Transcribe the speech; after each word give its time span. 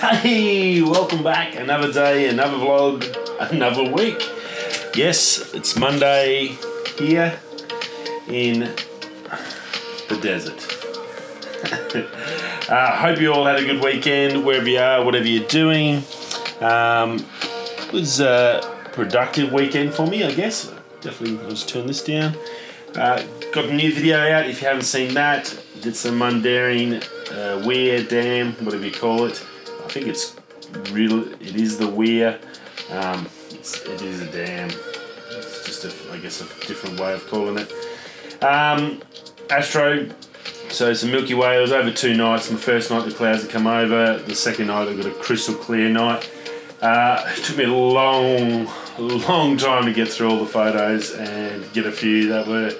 Hey, 0.00 0.80
welcome 0.80 1.22
back. 1.22 1.56
Another 1.56 1.92
day, 1.92 2.30
another 2.30 2.56
vlog, 2.56 3.04
another 3.52 3.92
week. 3.92 4.26
Yes, 4.96 5.52
it's 5.52 5.76
Monday 5.76 6.56
here 6.98 7.38
in 8.26 8.60
the 10.08 10.18
desert. 10.22 10.56
uh, 12.70 12.96
hope 12.96 13.20
you 13.20 13.30
all 13.30 13.44
had 13.44 13.56
a 13.56 13.64
good 13.66 13.84
weekend, 13.84 14.42
wherever 14.42 14.66
you 14.66 14.78
are, 14.78 15.04
whatever 15.04 15.26
you're 15.26 15.46
doing. 15.48 16.02
Um, 16.62 17.22
it 17.80 17.92
was 17.92 18.20
a 18.20 18.62
productive 18.92 19.52
weekend 19.52 19.92
for 19.92 20.06
me, 20.06 20.24
I 20.24 20.32
guess. 20.32 20.72
Definitely, 21.02 21.44
I'll 21.44 21.50
just 21.50 21.68
turn 21.68 21.86
this 21.86 22.02
down. 22.02 22.34
Uh, 22.94 23.22
got 23.52 23.66
a 23.66 23.74
new 23.74 23.92
video 23.92 24.16
out 24.16 24.46
if 24.46 24.62
you 24.62 24.66
haven't 24.66 24.84
seen 24.84 25.12
that. 25.12 25.54
Did 25.82 25.94
some 25.94 26.18
Mundaring 26.18 27.04
uh, 27.30 27.66
Weir 27.66 28.02
Dam, 28.02 28.54
whatever 28.64 28.86
you 28.86 28.92
call 28.92 29.26
it. 29.26 29.46
I 29.90 29.92
think 29.92 30.06
it's 30.06 30.36
real. 30.92 31.26
It 31.42 31.56
is 31.56 31.76
the 31.76 31.88
Weir. 31.88 32.38
Um, 32.90 33.26
it's, 33.50 33.82
it 33.82 34.00
is 34.02 34.20
a 34.20 34.30
dam. 34.30 34.70
It's 35.32 35.66
just 35.66 35.84
a, 35.84 36.12
I 36.12 36.18
guess, 36.18 36.40
a 36.40 36.44
different 36.68 37.00
way 37.00 37.12
of 37.12 37.26
calling 37.26 37.58
it. 37.58 37.72
Um, 38.40 39.02
Astro. 39.50 40.08
So 40.68 40.92
it's 40.92 41.02
a 41.02 41.08
Milky 41.08 41.34
Way. 41.34 41.58
It 41.58 41.60
was 41.60 41.72
over 41.72 41.90
two 41.90 42.14
nights. 42.14 42.48
My 42.52 42.56
first 42.56 42.92
night 42.92 43.04
the 43.04 43.10
clouds 43.10 43.42
had 43.42 43.50
come 43.50 43.66
over. 43.66 44.18
The 44.18 44.36
second 44.36 44.68
night 44.68 44.86
I 44.86 44.94
got 44.94 45.06
a 45.06 45.10
crystal 45.10 45.56
clear 45.56 45.88
night. 45.88 46.30
Uh, 46.80 47.24
it 47.36 47.42
took 47.42 47.56
me 47.56 47.64
a 47.64 47.74
long, 47.74 48.68
long 48.96 49.56
time 49.56 49.86
to 49.86 49.92
get 49.92 50.06
through 50.06 50.30
all 50.30 50.38
the 50.38 50.46
photos 50.46 51.16
and 51.16 51.72
get 51.72 51.84
a 51.84 51.90
few 51.90 52.28
that 52.28 52.46
were 52.46 52.70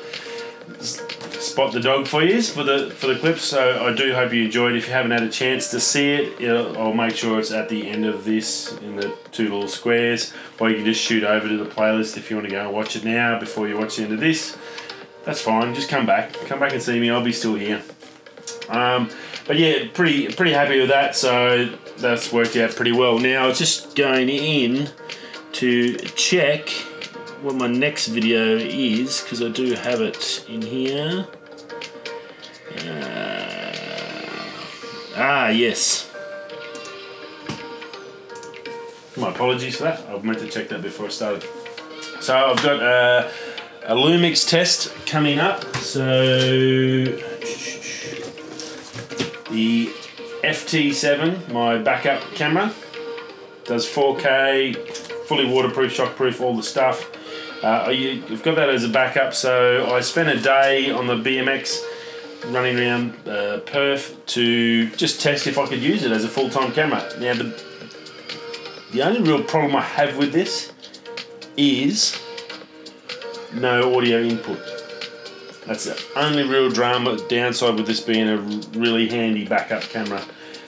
spot 1.61 1.75
the 1.75 1.81
dog 1.81 2.07
for 2.07 2.23
you 2.23 2.41
for 2.41 2.65
the 2.65 2.91
for 2.91 3.07
the 3.09 3.17
clips. 3.17 3.43
So 3.43 3.85
I 3.85 3.93
do 3.95 4.15
hope 4.15 4.33
you 4.33 4.45
enjoyed. 4.45 4.77
If 4.77 4.87
you 4.87 4.95
haven't 4.95 5.11
had 5.11 5.23
a 5.23 5.29
chance 5.29 5.71
to 5.73 5.81
see 5.81 6.13
it, 6.13 6.43
I'll 6.79 6.95
make 6.95 7.15
sure 7.15 7.39
it's 7.39 7.51
at 7.51 7.69
the 7.69 7.87
end 7.87 8.07
of 8.07 8.25
this 8.25 8.73
in 8.79 8.97
the 8.97 9.15
two 9.31 9.45
little 9.45 9.69
squares, 9.69 10.33
or 10.59 10.71
you 10.71 10.77
can 10.77 10.87
just 10.87 11.03
shoot 11.03 11.23
over 11.23 11.47
to 11.47 11.59
the 11.59 11.67
playlist 11.67 12.17
if 12.17 12.31
you 12.31 12.37
want 12.37 12.49
to 12.49 12.51
go 12.51 12.65
and 12.65 12.73
watch 12.73 12.97
it 12.97 13.05
now 13.05 13.39
before 13.39 13.69
you 13.69 13.77
watch 13.77 13.97
the 13.97 14.05
end 14.05 14.15
of 14.15 14.21
this. 14.21 14.57
That's 15.25 15.43
fine. 15.43 15.75
Just 15.75 15.91
come 15.91 16.07
back, 16.07 16.33
come 16.33 16.59
back 16.59 16.73
and 16.73 16.81
see 16.81 16.99
me. 16.99 17.11
I'll 17.11 17.23
be 17.23 17.33
still 17.33 17.57
here. 17.57 17.83
Um, 18.71 19.11
but 19.47 19.59
yeah, 19.59 19.87
pretty 19.93 20.33
pretty 20.33 20.53
happy 20.53 20.81
with 20.81 20.89
that. 20.89 21.15
So 21.15 21.77
that's 21.99 22.33
worked 22.33 22.57
out 22.57 22.75
pretty 22.75 22.93
well. 22.93 23.19
Now 23.19 23.53
just 23.53 23.97
going 23.97 24.31
in 24.31 24.89
to 25.53 25.99
check 26.17 26.71
what 27.43 27.55
my 27.55 27.67
next 27.67 28.09
video 28.09 28.57
is 28.57 29.21
because 29.21 29.43
I 29.43 29.49
do 29.49 29.75
have 29.75 30.01
it 30.01 30.47
in 30.49 30.63
here. 30.63 31.27
Uh, 32.79 33.73
ah, 35.17 35.49
yes. 35.49 36.11
My 39.17 39.31
apologies 39.31 39.77
for 39.77 39.85
that. 39.85 40.09
I 40.09 40.19
meant 40.23 40.39
to 40.39 40.49
check 40.49 40.69
that 40.69 40.83
before 40.83 41.07
I 41.07 41.09
started. 41.11 41.45
So 42.21 42.37
I've 42.37 42.63
got 42.63 42.83
uh, 42.83 43.29
a 43.85 43.95
Lumix 43.95 44.49
test 44.49 44.95
coming 45.07 45.39
up. 45.39 45.65
So 45.77 47.05
the 49.51 49.87
FT7, 50.45 51.53
my 51.53 51.79
backup 51.79 52.23
camera, 52.35 52.73
does 53.65 53.87
4K, 53.87 54.77
fully 55.27 55.47
waterproof, 55.47 55.97
shockproof, 55.97 56.41
all 56.41 56.57
the 56.57 56.63
stuff. 56.63 57.11
Uh, 57.63 57.91
you, 57.91 58.23
have 58.23 58.43
got 58.43 58.57
that 58.57 58.71
as 58.71 58.85
a 58.85 58.89
backup. 58.89 59.35
So 59.35 59.93
I 59.93 60.01
spent 60.01 60.29
a 60.29 60.41
day 60.41 60.91
on 60.91 61.07
the 61.07 61.17
BMX 61.17 61.81
running 62.47 62.79
around 62.79 63.29
uh, 63.29 63.61
Perth 63.61 64.25
to 64.27 64.89
just 64.91 65.21
test 65.21 65.47
if 65.47 65.59
I 65.59 65.67
could 65.67 65.81
use 65.81 66.05
it 66.05 66.13
as 66.13 66.25
a 66.25 66.29
full 66.29 66.51
time 66.51 66.73
camera. 66.73 67.03
Now, 67.19 67.35
the, 67.35 67.63
the 68.93 69.03
only 69.03 69.23
real 69.23 69.43
problem 69.43 69.77
I 69.77 69.83
have 69.83 70.17
with 70.17 70.33
this 70.33 70.73
is 71.57 72.21
no 73.53 73.97
audio 73.97 74.23
input. 74.23 74.59
That's 75.67 75.85
the 75.85 76.03
only 76.17 76.43
real 76.45 76.71
drama 76.71 77.19
downside 77.29 77.77
with 77.77 77.87
this 77.87 78.01
being 78.01 78.29
a 78.29 78.39
really 78.79 79.09
handy 79.09 79.45
backup 79.45 79.83
camera. 79.83 80.23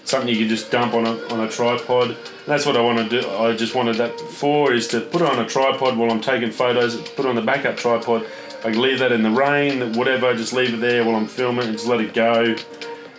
Something 0.04 0.28
you 0.28 0.36
can 0.36 0.48
just 0.48 0.70
dump 0.70 0.94
on 0.94 1.06
a, 1.06 1.16
on 1.32 1.40
a 1.40 1.48
tripod. 1.48 2.16
That's 2.46 2.66
what 2.66 2.76
I 2.76 2.80
want 2.80 2.98
to 2.98 3.20
do. 3.20 3.28
I 3.30 3.56
just 3.56 3.74
wanted 3.74 3.96
that 3.96 4.20
for 4.20 4.72
is 4.72 4.88
to 4.88 5.00
put 5.00 5.22
it 5.22 5.28
on 5.28 5.38
a 5.38 5.48
tripod 5.48 5.96
while 5.96 6.10
I'm 6.10 6.20
taking 6.20 6.50
photos, 6.50 7.00
put 7.10 7.24
on 7.24 7.36
the 7.36 7.42
backup 7.42 7.76
tripod, 7.76 8.26
I 8.64 8.70
leave 8.70 9.00
that 9.00 9.10
in 9.10 9.22
the 9.22 9.30
rain, 9.30 9.92
whatever, 9.94 10.34
just 10.34 10.52
leave 10.52 10.74
it 10.74 10.80
there 10.80 11.04
while 11.04 11.16
I'm 11.16 11.26
filming 11.26 11.66
and 11.66 11.72
just 11.72 11.86
let 11.86 12.00
it 12.00 12.14
go. 12.14 12.54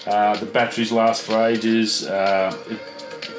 Uh, 0.07 0.37
the 0.37 0.45
batteries 0.45 0.91
last 0.91 1.23
for 1.23 1.45
ages. 1.47 2.07
Uh, 2.07 2.57
it, 2.69 2.79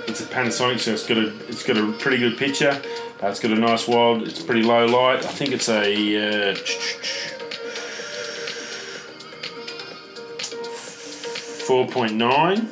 it's 0.07 0.21
a 0.21 0.27
Panasonic, 0.27 0.81
so 0.81 0.93
it's 0.93 1.07
got 1.07 1.17
a 1.17 1.35
it's 1.49 1.63
got 1.63 1.79
a 1.79 1.93
pretty 1.93 2.19
good 2.19 2.37
picture. 2.37 2.81
Uh, 3.23 3.29
it's 3.29 3.41
got 3.41 3.53
a 3.53 3.55
nice 3.57 3.89
wild. 3.89 4.23
It's 4.23 4.43
pretty 4.43 4.63
low 4.63 4.85
light. 4.85 5.25
I 5.25 5.29
think 5.29 5.53
it's 5.53 5.69
a 5.69 6.53
uh, 6.53 6.55
four 11.67 11.87
point 11.89 12.15
nine. 12.15 12.69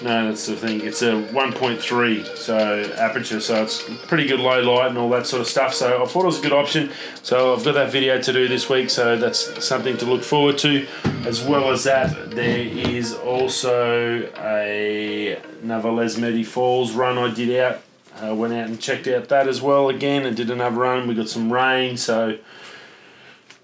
No, 0.00 0.28
that's 0.28 0.46
the 0.46 0.54
thing. 0.54 0.80
It's 0.82 1.02
a 1.02 1.12
1.3 1.12 2.36
so 2.36 2.92
aperture, 2.96 3.40
so 3.40 3.62
it's 3.62 3.82
pretty 4.06 4.26
good 4.26 4.38
low 4.38 4.60
light 4.60 4.90
and 4.90 4.98
all 4.98 5.10
that 5.10 5.26
sort 5.26 5.42
of 5.42 5.48
stuff. 5.48 5.74
So 5.74 6.02
I 6.02 6.06
thought 6.06 6.22
it 6.22 6.26
was 6.26 6.38
a 6.38 6.42
good 6.42 6.52
option. 6.52 6.90
So 7.22 7.54
I've 7.54 7.64
got 7.64 7.74
that 7.74 7.90
video 7.90 8.20
to 8.20 8.32
do 8.32 8.46
this 8.46 8.68
week, 8.68 8.90
so 8.90 9.16
that's 9.16 9.64
something 9.64 9.96
to 9.98 10.04
look 10.04 10.22
forward 10.22 10.58
to. 10.58 10.86
As 11.26 11.42
well 11.42 11.70
as 11.72 11.84
that, 11.84 12.30
there 12.30 12.58
is 12.58 13.14
also 13.14 14.30
a 14.38 15.40
another 15.62 15.88
Lesmurdie 15.88 16.46
Falls 16.46 16.92
run 16.92 17.18
I 17.18 17.34
did 17.34 17.58
out. 17.58 17.80
I 18.20 18.32
went 18.32 18.54
out 18.54 18.68
and 18.68 18.80
checked 18.80 19.06
out 19.08 19.28
that 19.28 19.48
as 19.48 19.60
well 19.60 19.88
again 19.88 20.26
and 20.26 20.36
did 20.36 20.50
another 20.50 20.76
run. 20.76 21.08
We 21.08 21.14
got 21.14 21.28
some 21.28 21.52
rain, 21.52 21.96
so 21.96 22.38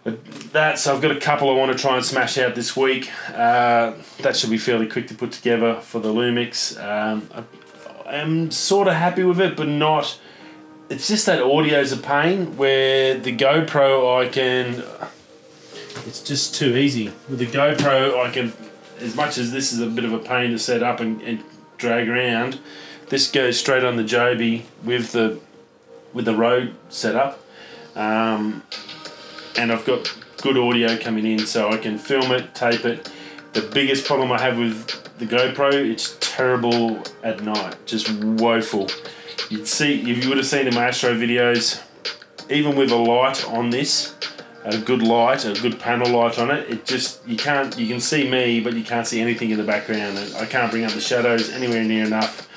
that 0.04 0.78
so 0.78 0.94
I've 0.94 1.00
got 1.00 1.12
a 1.12 1.20
couple 1.20 1.50
I 1.50 1.54
want 1.54 1.72
to 1.72 1.78
try 1.78 1.96
and 1.96 2.04
smash 2.04 2.36
out 2.36 2.54
this 2.54 2.76
week. 2.76 3.10
Uh, 3.28 3.94
that 4.20 4.36
should 4.36 4.50
be 4.50 4.58
fairly 4.58 4.86
quick 4.86 5.08
to 5.08 5.14
put 5.14 5.32
together 5.32 5.80
for 5.80 5.98
the 5.98 6.12
Lumix. 6.12 6.78
Um, 6.82 7.28
I, 8.06 8.16
am 8.16 8.50
sort 8.50 8.86
of 8.86 8.94
happy 8.94 9.24
with 9.24 9.40
it, 9.40 9.56
but 9.56 9.68
not. 9.68 10.18
It's 10.90 11.08
just 11.08 11.24
that 11.26 11.40
audio's 11.40 11.92
a 11.92 11.96
pain. 11.96 12.56
Where 12.58 13.18
the 13.18 13.34
GoPro, 13.34 14.22
I 14.22 14.28
can. 14.28 14.84
It's 16.06 16.22
just 16.22 16.54
too 16.54 16.76
easy 16.76 17.06
with 17.28 17.38
the 17.38 17.46
GoPro. 17.46 18.18
I 18.18 18.30
can, 18.30 18.52
as 19.00 19.16
much 19.16 19.38
as 19.38 19.52
this 19.52 19.72
is 19.72 19.80
a 19.80 19.86
bit 19.86 20.04
of 20.04 20.12
a 20.12 20.18
pain 20.18 20.50
to 20.50 20.58
set 20.58 20.82
up 20.82 21.00
and, 21.00 21.22
and 21.22 21.42
drag 21.78 22.08
around. 22.08 22.60
This 23.08 23.30
goes 23.30 23.58
straight 23.58 23.84
on 23.84 23.96
the 23.96 24.04
Joby 24.04 24.66
with 24.82 25.12
the 25.12 25.40
with 26.12 26.26
the 26.26 26.34
Rode 26.34 26.74
setup. 26.90 27.40
Um, 27.96 28.62
and 29.56 29.72
I've 29.72 29.84
got 29.84 30.12
good 30.42 30.56
audio 30.56 30.96
coming 30.98 31.26
in 31.26 31.46
so 31.46 31.70
I 31.70 31.76
can 31.76 31.98
film 31.98 32.32
it, 32.32 32.54
tape 32.54 32.84
it. 32.84 33.10
The 33.52 33.62
biggest 33.62 34.04
problem 34.04 34.32
I 34.32 34.40
have 34.40 34.58
with 34.58 35.18
the 35.18 35.26
GoPro, 35.26 35.72
it's 35.72 36.16
terrible 36.20 37.02
at 37.22 37.42
night, 37.42 37.76
just 37.86 38.10
woeful. 38.22 38.88
You'd 39.48 39.68
see, 39.68 40.10
if 40.10 40.22
you 40.22 40.28
would 40.28 40.38
have 40.38 40.46
seen 40.46 40.66
in 40.66 40.74
my 40.74 40.88
Astro 40.88 41.14
videos, 41.14 41.82
even 42.50 42.76
with 42.76 42.90
a 42.90 42.96
light 42.96 43.46
on 43.48 43.70
this, 43.70 44.14
a 44.64 44.78
good 44.78 45.02
light, 45.02 45.44
a 45.44 45.52
good 45.60 45.78
panel 45.78 46.10
light 46.18 46.38
on 46.38 46.50
it, 46.50 46.68
it 46.68 46.84
just, 46.84 47.26
you 47.28 47.36
can't, 47.36 47.78
you 47.78 47.86
can 47.86 48.00
see 48.00 48.28
me, 48.28 48.60
but 48.60 48.74
you 48.74 48.82
can't 48.82 49.06
see 49.06 49.20
anything 49.20 49.50
in 49.50 49.58
the 49.58 49.64
background. 49.64 50.18
I 50.36 50.46
can't 50.46 50.70
bring 50.70 50.84
up 50.84 50.92
the 50.92 51.00
shadows 51.00 51.50
anywhere 51.50 51.84
near 51.84 52.04
enough. 52.04 52.48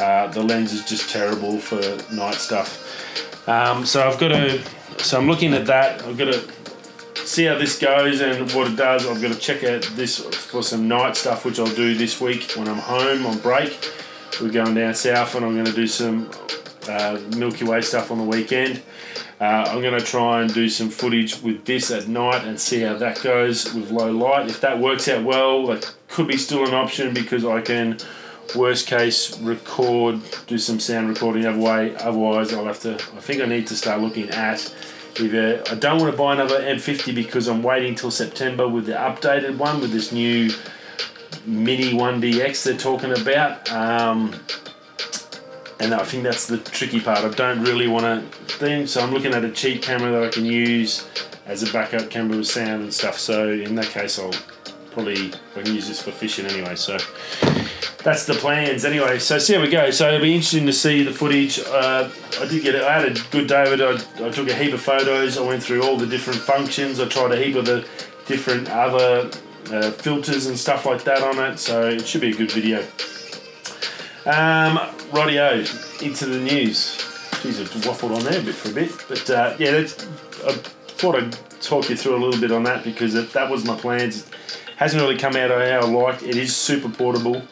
Uh, 0.00 0.28
the 0.28 0.42
lens 0.42 0.72
is 0.72 0.84
just 0.84 1.10
terrible 1.10 1.58
for 1.58 1.80
night 2.14 2.36
stuff. 2.36 3.48
Um, 3.48 3.84
so 3.84 4.06
I've 4.06 4.18
got 4.18 4.28
to 4.28 4.62
so 4.98 5.18
I'm 5.18 5.26
looking 5.26 5.54
at 5.54 5.66
that. 5.66 6.02
I've 6.02 6.18
got 6.18 6.32
to 6.32 6.48
see 7.26 7.44
how 7.44 7.58
this 7.58 7.78
goes 7.78 8.20
and 8.20 8.50
what 8.52 8.70
it 8.70 8.76
does. 8.76 9.06
I've 9.06 9.20
got 9.20 9.32
to 9.32 9.38
check 9.38 9.64
out 9.64 9.82
this 9.94 10.18
for 10.18 10.62
some 10.62 10.88
night 10.88 11.16
stuff, 11.16 11.44
which 11.44 11.58
I'll 11.58 11.66
do 11.66 11.94
this 11.94 12.20
week 12.20 12.52
when 12.56 12.68
I'm 12.68 12.78
home 12.78 13.26
on 13.26 13.38
break. 13.38 13.92
We're 14.40 14.50
going 14.50 14.74
down 14.74 14.94
south 14.94 15.34
and 15.34 15.44
I'm 15.44 15.54
going 15.54 15.66
to 15.66 15.72
do 15.72 15.86
some 15.86 16.30
uh, 16.88 17.20
Milky 17.36 17.64
Way 17.64 17.80
stuff 17.80 18.10
on 18.10 18.18
the 18.18 18.24
weekend. 18.24 18.82
Uh, 19.40 19.66
I'm 19.68 19.82
going 19.82 19.98
to 19.98 20.04
try 20.04 20.42
and 20.42 20.52
do 20.52 20.68
some 20.68 20.90
footage 20.90 21.40
with 21.42 21.64
this 21.64 21.90
at 21.90 22.08
night 22.08 22.44
and 22.44 22.58
see 22.58 22.80
how 22.80 22.96
that 22.98 23.22
goes 23.22 23.72
with 23.72 23.90
low 23.90 24.10
light. 24.10 24.48
If 24.48 24.60
that 24.62 24.78
works 24.80 25.06
out 25.08 25.24
well, 25.24 25.66
that 25.68 25.94
could 26.08 26.26
be 26.26 26.36
still 26.36 26.66
an 26.66 26.74
option 26.74 27.14
because 27.14 27.44
I 27.44 27.60
can, 27.60 27.98
worst 28.56 28.86
case, 28.86 29.38
record, 29.40 30.20
do 30.46 30.58
some 30.58 30.80
sound 30.80 31.08
recording 31.08 31.42
the 31.42 31.50
other 31.50 31.58
way. 31.58 31.94
Otherwise, 31.96 32.52
I'll 32.52 32.66
have 32.66 32.80
to, 32.80 32.94
I 32.94 33.20
think 33.20 33.42
I 33.42 33.46
need 33.46 33.66
to 33.68 33.76
start 33.76 34.00
looking 34.00 34.30
at 34.30 34.74
either, 35.20 35.62
I 35.70 35.74
don't 35.74 36.00
want 36.00 36.12
to 36.12 36.16
buy 36.16 36.34
another 36.34 36.60
M50 36.60 37.14
because 37.14 37.48
I'm 37.48 37.62
waiting 37.62 37.94
till 37.94 38.10
September 38.10 38.68
with 38.68 38.86
the 38.86 38.92
updated 38.92 39.58
one 39.58 39.80
with 39.80 39.92
this 39.92 40.12
new 40.12 40.50
Mini 41.46 41.92
1DX 41.92 42.64
they're 42.64 42.76
talking 42.76 43.12
about. 43.12 43.70
Um, 43.72 44.34
and 45.80 45.94
I 45.94 46.02
think 46.04 46.24
that's 46.24 46.46
the 46.46 46.58
tricky 46.58 47.00
part. 47.00 47.18
I 47.18 47.28
don't 47.30 47.62
really 47.62 47.86
want 47.86 48.04
to 48.04 48.54
think, 48.54 48.88
so 48.88 49.00
I'm 49.00 49.12
looking 49.12 49.32
at 49.32 49.44
a 49.44 49.50
cheap 49.50 49.82
camera 49.82 50.10
that 50.12 50.24
I 50.24 50.28
can 50.28 50.44
use 50.44 51.08
as 51.46 51.62
a 51.62 51.72
backup 51.72 52.10
camera 52.10 52.36
with 52.36 52.46
sound 52.46 52.82
and 52.82 52.92
stuff. 52.92 53.18
So 53.18 53.50
in 53.50 53.74
that 53.76 53.86
case, 53.86 54.18
I'll 54.18 54.34
probably 54.90 55.32
I 55.56 55.62
can 55.62 55.74
use 55.74 55.86
this 55.88 56.02
for 56.02 56.10
fishing 56.10 56.46
anyway. 56.46 56.74
So 56.74 56.98
that's 58.08 58.24
the 58.24 58.32
plans 58.32 58.86
anyway. 58.86 59.18
So 59.18 59.38
see 59.38 59.52
how 59.52 59.60
we 59.60 59.68
go. 59.68 59.90
So 59.90 60.08
it'll 60.08 60.22
be 60.22 60.34
interesting 60.34 60.64
to 60.64 60.72
see 60.72 61.02
the 61.02 61.12
footage. 61.12 61.58
Uh, 61.58 62.08
I 62.40 62.46
did 62.46 62.62
get 62.62 62.74
it. 62.74 62.82
I 62.82 63.00
had 63.00 63.04
a 63.14 63.20
good 63.30 63.46
David. 63.46 63.82
I, 63.82 63.96
I 64.26 64.30
took 64.30 64.48
a 64.48 64.54
heap 64.54 64.72
of 64.72 64.80
photos. 64.80 65.36
I 65.36 65.42
went 65.42 65.62
through 65.62 65.82
all 65.82 65.98
the 65.98 66.06
different 66.06 66.40
functions. 66.40 67.00
I 67.00 67.08
tried 67.08 67.32
a 67.32 67.36
heap 67.36 67.56
of 67.56 67.66
the 67.66 67.86
different 68.24 68.70
other 68.70 69.30
uh, 69.70 69.90
filters 69.90 70.46
and 70.46 70.58
stuff 70.58 70.86
like 70.86 71.04
that 71.04 71.22
on 71.22 71.38
it. 71.52 71.58
So 71.58 71.86
it 71.86 72.06
should 72.06 72.22
be 72.22 72.30
a 72.30 72.34
good 72.34 72.50
video. 72.50 72.78
Um, 74.24 74.80
radio 75.12 75.62
into 76.00 76.24
the 76.24 76.40
news. 76.40 76.96
Jeez, 77.42 77.60
I 77.60 77.64
waffled 77.86 78.16
on 78.16 78.24
there 78.24 78.40
a 78.40 78.42
bit 78.42 78.54
for 78.54 78.70
a 78.70 78.74
bit, 78.74 78.90
but 79.06 79.28
uh, 79.28 79.54
yeah, 79.58 79.72
that's, 79.72 80.06
I 80.46 80.52
thought 80.52 81.14
I'd 81.14 81.36
talk 81.60 81.90
you 81.90 81.96
through 81.96 82.16
a 82.16 82.22
little 82.24 82.40
bit 82.40 82.52
on 82.52 82.62
that 82.62 82.84
because 82.84 83.14
it, 83.14 83.34
that 83.34 83.50
was 83.50 83.66
my 83.66 83.76
plans. 83.76 84.26
It 84.26 84.34
hasn't 84.76 85.02
really 85.02 85.18
come 85.18 85.36
out 85.36 85.50
how 85.50 85.56
I 85.56 85.84
like. 85.84 86.22
It 86.22 86.36
is 86.36 86.56
super 86.56 86.88
portable, 86.88 87.42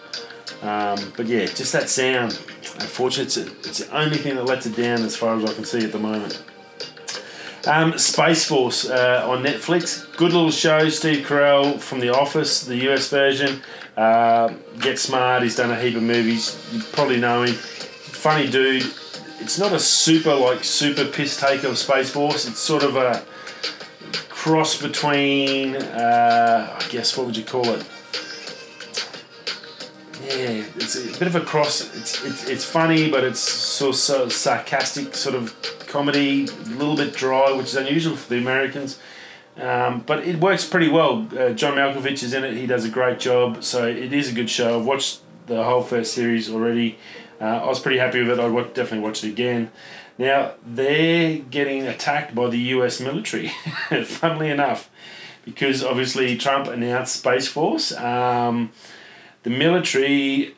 um, 0.62 1.12
but 1.16 1.26
yeah, 1.26 1.46
just 1.46 1.72
that 1.72 1.88
sound. 1.88 2.32
Unfortunately, 2.80 3.24
it's, 3.24 3.66
it's 3.66 3.78
the 3.78 3.96
only 3.96 4.16
thing 4.16 4.36
that 4.36 4.44
lets 4.44 4.66
it 4.66 4.76
down 4.76 5.02
as 5.02 5.16
far 5.16 5.36
as 5.36 5.44
I 5.44 5.52
can 5.54 5.64
see 5.64 5.84
at 5.84 5.92
the 5.92 5.98
moment. 5.98 6.42
Um, 7.66 7.98
Space 7.98 8.44
Force 8.44 8.88
uh, 8.88 9.26
on 9.28 9.42
Netflix. 9.42 10.16
Good 10.16 10.32
little 10.32 10.52
show. 10.52 10.88
Steve 10.88 11.26
Carell 11.26 11.80
from 11.80 11.98
The 11.98 12.10
Office, 12.10 12.64
the 12.64 12.76
US 12.90 13.10
version. 13.10 13.60
Uh, 13.96 14.54
Get 14.78 14.98
Smart. 14.98 15.42
He's 15.42 15.56
done 15.56 15.70
a 15.70 15.80
heap 15.80 15.96
of 15.96 16.02
movies. 16.02 16.56
You 16.72 16.80
probably 16.92 17.18
know 17.18 17.42
him. 17.42 17.54
Funny 17.54 18.48
dude. 18.48 18.84
It's 19.40 19.58
not 19.58 19.72
a 19.72 19.80
super 19.80 20.34
like 20.34 20.64
super 20.64 21.04
piss 21.04 21.38
take 21.38 21.64
of 21.64 21.76
Space 21.76 22.10
Force. 22.10 22.46
It's 22.46 22.60
sort 22.60 22.82
of 22.84 22.96
a 22.96 23.24
cross 24.28 24.80
between. 24.80 25.76
Uh, 25.76 26.78
I 26.80 26.88
guess 26.88 27.16
what 27.16 27.26
would 27.26 27.36
you 27.36 27.44
call 27.44 27.68
it? 27.70 27.84
Yeah, 30.24 30.64
it's 30.76 30.96
a 30.96 31.18
bit 31.18 31.28
of 31.28 31.36
a 31.36 31.40
cross. 31.40 31.82
It's 31.96 32.24
it's, 32.24 32.48
it's 32.48 32.64
funny, 32.64 33.10
but 33.10 33.24
it's 33.24 33.40
so, 33.40 33.92
so 33.92 34.28
sarcastic 34.28 35.14
sort 35.14 35.34
of 35.34 35.54
comedy, 35.86 36.44
a 36.44 36.68
little 36.70 36.96
bit 36.96 37.14
dry, 37.14 37.52
which 37.52 37.66
is 37.66 37.76
unusual 37.76 38.16
for 38.16 38.30
the 38.30 38.38
Americans. 38.38 38.98
Um, 39.56 40.00
but 40.00 40.26
it 40.26 40.38
works 40.38 40.66
pretty 40.66 40.88
well. 40.88 41.26
Uh, 41.36 41.50
John 41.50 41.74
Malkovich 41.74 42.22
is 42.22 42.34
in 42.34 42.44
it. 42.44 42.54
He 42.54 42.66
does 42.66 42.84
a 42.84 42.90
great 42.90 43.18
job. 43.18 43.64
So 43.64 43.86
it 43.86 44.12
is 44.12 44.30
a 44.30 44.34
good 44.34 44.50
show. 44.50 44.78
I've 44.78 44.86
watched 44.86 45.20
the 45.46 45.62
whole 45.64 45.82
first 45.82 46.12
series 46.14 46.50
already. 46.50 46.98
Uh, 47.40 47.44
I 47.44 47.66
was 47.66 47.80
pretty 47.80 47.98
happy 47.98 48.20
with 48.20 48.38
it. 48.38 48.38
I'd 48.38 48.52
watch, 48.52 48.74
definitely 48.74 49.00
watch 49.00 49.24
it 49.24 49.28
again. 49.28 49.70
Now, 50.18 50.54
they're 50.64 51.38
getting 51.38 51.86
attacked 51.86 52.34
by 52.34 52.48
the 52.48 52.58
US 52.58 53.00
military, 53.00 53.48
funnily 54.04 54.50
enough, 54.50 54.90
because 55.44 55.84
obviously 55.84 56.36
Trump 56.36 56.68
announced 56.68 57.16
Space 57.16 57.48
Force. 57.48 57.94
Um, 57.96 58.72
the 59.46 59.50
military 59.50 60.56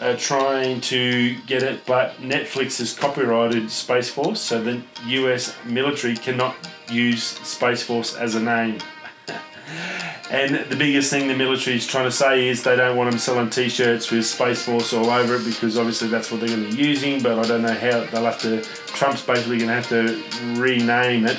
are 0.00 0.16
trying 0.16 0.80
to 0.80 1.36
get 1.46 1.62
it, 1.62 1.86
but 1.86 2.16
Netflix 2.16 2.78
has 2.78 2.92
copyrighted 2.92 3.70
Space 3.70 4.10
Force, 4.10 4.40
so 4.40 4.60
the 4.60 4.82
US 5.06 5.54
military 5.64 6.16
cannot 6.16 6.56
use 6.90 7.22
Space 7.22 7.84
Force 7.84 8.16
as 8.16 8.34
a 8.34 8.40
name. 8.40 8.80
and 10.32 10.68
the 10.68 10.74
biggest 10.74 11.10
thing 11.10 11.28
the 11.28 11.36
military 11.36 11.76
is 11.76 11.86
trying 11.86 12.06
to 12.06 12.10
say 12.10 12.48
is 12.48 12.64
they 12.64 12.74
don't 12.74 12.96
want 12.96 13.08
them 13.08 13.20
selling 13.20 13.50
T-shirts 13.50 14.10
with 14.10 14.26
Space 14.26 14.64
Force 14.64 14.92
all 14.92 15.10
over 15.10 15.36
it 15.36 15.44
because 15.44 15.78
obviously 15.78 16.08
that's 16.08 16.32
what 16.32 16.40
they're 16.40 16.48
going 16.48 16.68
to 16.68 16.76
be 16.76 16.82
using. 16.82 17.22
But 17.22 17.38
I 17.38 17.46
don't 17.46 17.62
know 17.62 17.72
how 17.72 18.00
they'll 18.06 18.24
have 18.24 18.40
to. 18.40 18.62
Trump's 18.62 19.22
basically 19.22 19.58
going 19.58 19.68
to 19.68 19.74
have 19.74 19.88
to 19.90 20.60
rename 20.60 21.24
it 21.26 21.38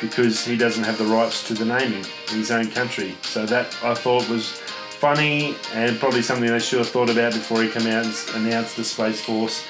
because 0.00 0.44
he 0.44 0.56
doesn't 0.56 0.84
have 0.84 0.96
the 0.96 1.06
rights 1.06 1.44
to 1.48 1.54
the 1.54 1.64
naming 1.64 2.04
in 2.30 2.38
his 2.38 2.52
own 2.52 2.70
country. 2.70 3.16
So 3.22 3.46
that 3.46 3.66
I 3.82 3.94
thought 3.94 4.28
was 4.28 4.60
funny 4.96 5.54
and 5.74 5.98
probably 5.98 6.22
something 6.22 6.48
they 6.48 6.58
should 6.58 6.78
have 6.78 6.88
thought 6.88 7.10
about 7.10 7.32
before 7.32 7.62
he 7.62 7.68
came 7.70 7.86
out 7.86 8.04
and 8.04 8.46
announced 8.46 8.76
the 8.76 8.84
Space 8.84 9.20
Force. 9.20 9.64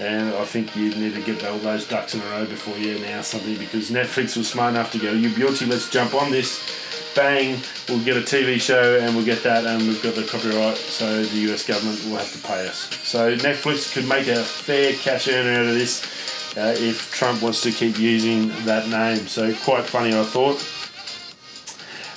And 0.00 0.34
I 0.34 0.44
think 0.44 0.74
you 0.74 0.90
need 0.94 1.14
to 1.14 1.20
get 1.20 1.44
all 1.44 1.58
those 1.58 1.86
ducks 1.86 2.14
in 2.14 2.20
a 2.20 2.24
row 2.30 2.46
before 2.46 2.76
you 2.78 2.96
announce 2.96 3.28
something 3.28 3.56
because 3.58 3.90
Netflix 3.90 4.36
was 4.36 4.48
smart 4.48 4.74
enough 4.74 4.90
to 4.92 4.98
go, 4.98 5.12
you 5.12 5.32
beauty, 5.34 5.66
let's 5.66 5.90
jump 5.90 6.14
on 6.14 6.30
this. 6.30 7.12
Bang, 7.14 7.60
we'll 7.88 8.02
get 8.02 8.16
a 8.16 8.20
TV 8.20 8.58
show 8.58 8.98
and 8.98 9.14
we'll 9.14 9.24
get 9.24 9.42
that 9.42 9.66
and 9.66 9.82
we've 9.82 10.02
got 10.02 10.14
the 10.14 10.24
copyright, 10.24 10.78
so 10.78 11.22
the 11.22 11.52
US 11.52 11.66
government 11.66 12.02
will 12.06 12.16
have 12.16 12.32
to 12.32 12.38
pay 12.38 12.66
us. 12.66 12.88
So 13.06 13.36
Netflix 13.36 13.92
could 13.92 14.08
make 14.08 14.28
a 14.28 14.42
fair 14.42 14.94
cash 14.94 15.28
earner 15.28 15.60
out 15.60 15.66
of 15.66 15.74
this 15.74 16.56
uh, 16.56 16.74
if 16.78 17.12
Trump 17.12 17.42
wants 17.42 17.60
to 17.62 17.70
keep 17.70 17.98
using 17.98 18.48
that 18.64 18.88
name. 18.88 19.26
So 19.26 19.54
quite 19.56 19.84
funny, 19.84 20.18
I 20.18 20.24
thought. 20.24 20.58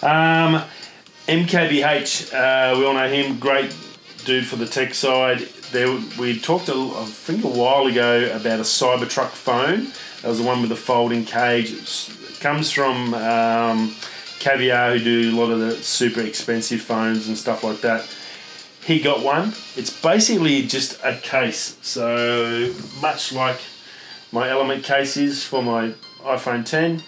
Um, 0.01 0.63
MKBH, 1.27 2.33
uh, 2.35 2.77
we 2.77 2.85
all 2.85 2.93
know 2.93 3.09
him, 3.09 3.39
great 3.39 3.75
dude 4.25 4.45
for 4.45 4.57
the 4.57 4.67
tech 4.67 4.93
side. 4.93 5.39
There, 5.71 5.99
we 6.19 6.39
talked, 6.39 6.69
a, 6.69 6.73
I 6.73 7.05
think, 7.05 7.43
a 7.43 7.47
while 7.47 7.87
ago 7.87 8.31
about 8.31 8.59
a 8.59 8.63
Cybertruck 8.63 9.29
phone. 9.29 9.87
That 10.21 10.27
was 10.27 10.37
the 10.37 10.45
one 10.45 10.61
with 10.61 10.69
the 10.69 10.75
folding 10.75 11.25
cage. 11.25 11.71
It 11.71 12.39
comes 12.41 12.69
from 12.69 13.15
um, 13.15 13.95
Caviar, 14.37 14.99
who 14.99 15.03
do 15.03 15.35
a 15.35 15.35
lot 15.35 15.49
of 15.49 15.59
the 15.61 15.71
super 15.71 16.21
expensive 16.21 16.81
phones 16.81 17.27
and 17.27 17.35
stuff 17.35 17.63
like 17.63 17.81
that. 17.81 18.07
He 18.83 18.99
got 18.99 19.23
one. 19.23 19.53
It's 19.75 19.89
basically 19.89 20.67
just 20.67 20.99
a 21.03 21.17
case. 21.17 21.79
So 21.81 22.71
much 23.01 23.33
like 23.33 23.57
my 24.31 24.47
Element 24.47 24.83
case 24.83 25.17
is 25.17 25.43
for 25.43 25.63
my 25.63 25.95
iPhone 26.21 26.63
10, 26.63 27.01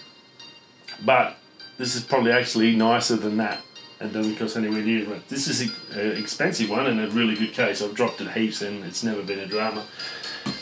but 1.04 1.36
this 1.76 1.94
is 1.94 2.02
probably 2.02 2.32
actually 2.32 2.74
nicer 2.74 3.14
than 3.14 3.36
that 3.36 3.62
and 4.00 4.12
doesn't 4.12 4.36
cost 4.36 4.56
anywhere 4.56 4.82
near 4.82 5.02
as 5.02 5.08
much. 5.08 5.26
This 5.28 5.48
is 5.48 5.72
an 5.92 6.16
expensive 6.16 6.70
one 6.70 6.86
and 6.86 7.00
a 7.00 7.10
really 7.10 7.34
good 7.34 7.52
case. 7.52 7.82
I've 7.82 7.94
dropped 7.94 8.20
it 8.20 8.30
heaps 8.30 8.62
and 8.62 8.84
it's 8.84 9.02
never 9.02 9.22
been 9.22 9.40
a 9.40 9.46
drama. 9.46 9.84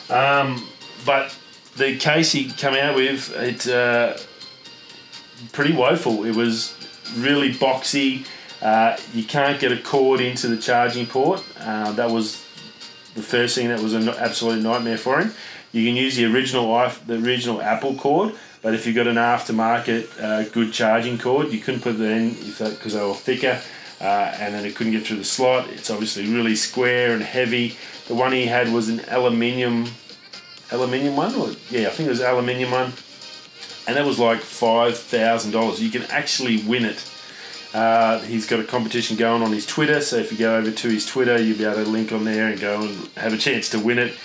Um, 0.09 0.67
but 1.05 1.37
the 1.77 1.99
case 1.99 2.33
he 2.33 2.50
came 2.50 2.75
out 2.75 2.97
with, 2.97 3.35
it's 3.37 3.69
uh, 3.69 4.19
pretty 5.53 5.75
woeful. 5.75 6.25
It 6.25 6.35
was 6.35 6.75
really 7.19 7.53
boxy. 7.53 8.27
Uh, 8.62 8.97
you 9.12 9.25
can't 9.25 9.61
get 9.61 9.73
a 9.73 9.82
cord 9.82 10.21
into 10.21 10.49
the 10.49 10.56
charging 10.56 11.06
port. 11.06 11.44
Uh, 11.61 11.93
that 11.93 12.11
was 12.11 12.43
the 13.15 13.23
first 13.23 13.55
thing 13.55 13.69
that 13.69 13.81
was 13.81 13.94
an 13.94 14.09
absolute 14.09 14.62
nightmare 14.62 14.99
for 14.99 15.21
him. 15.21 15.32
You 15.73 15.85
can 15.85 15.97
use 15.97 16.17
the 16.17 16.25
original 16.25 16.73
the 17.06 17.17
original 17.17 17.61
Apple 17.61 17.97
cord, 17.97 18.35
but 18.67 18.75
if 18.75 18.85
you've 18.85 18.97
got 18.97 19.07
an 19.07 19.15
aftermarket 19.15 20.21
uh, 20.21 20.43
good 20.49 20.73
charging 20.73 21.19
cord, 21.19 21.53
you 21.53 21.61
couldn't 21.61 21.83
put 21.83 21.95
it 21.95 22.01
in 22.01 22.31
because 22.31 22.95
they 22.95 23.01
were 23.01 23.15
thicker, 23.15 23.63
uh, 24.01 24.05
and 24.05 24.53
then 24.53 24.65
it 24.65 24.75
couldn't 24.75 24.93
get 24.93 25.07
through 25.07 25.19
the 25.19 25.25
slot. 25.25 25.71
It's 25.71 25.89
obviously 25.89 26.27
really 26.27 26.56
square 26.56 27.13
and 27.13 27.23
heavy. 27.23 27.77
The 28.08 28.17
one 28.17 28.32
he 28.32 28.46
had 28.46 28.73
was 28.73 28.89
an 28.89 29.03
aluminium, 29.06 29.87
aluminium 30.73 31.15
one, 31.15 31.32
or 31.37 31.51
yeah, 31.70 31.87
I 31.87 31.91
think 31.91 32.08
it 32.08 32.11
was 32.11 32.20
aluminium 32.20 32.73
one, 32.73 32.93
and 33.87 33.96
that 33.96 34.05
was 34.05 34.19
like 34.19 34.41
five 34.41 34.99
thousand 34.99 35.53
dollars. 35.53 35.81
You 35.81 35.91
can 35.91 36.03
actually 36.11 36.61
win 36.65 36.87
it. 36.87 37.08
Uh, 37.73 38.19
he's 38.23 38.49
got 38.49 38.58
a 38.58 38.65
competition 38.65 39.17
going 39.17 39.43
on 39.43 39.53
his 39.53 39.65
Twitter, 39.65 40.01
so 40.01 40.17
if 40.17 40.32
you 40.32 40.39
go 40.39 40.56
over 40.56 40.73
to 40.73 40.89
his 40.89 41.06
Twitter, 41.06 41.41
you'll 41.41 41.56
be 41.56 41.65
able 41.65 41.85
to 41.85 41.89
link 41.89 42.11
on 42.11 42.25
there 42.25 42.49
and 42.49 42.58
go 42.58 42.81
and 42.81 43.08
have 43.17 43.32
a 43.32 43.39
chance 43.39 43.69
to 43.69 43.79
win 43.79 44.01
it. 44.01 44.19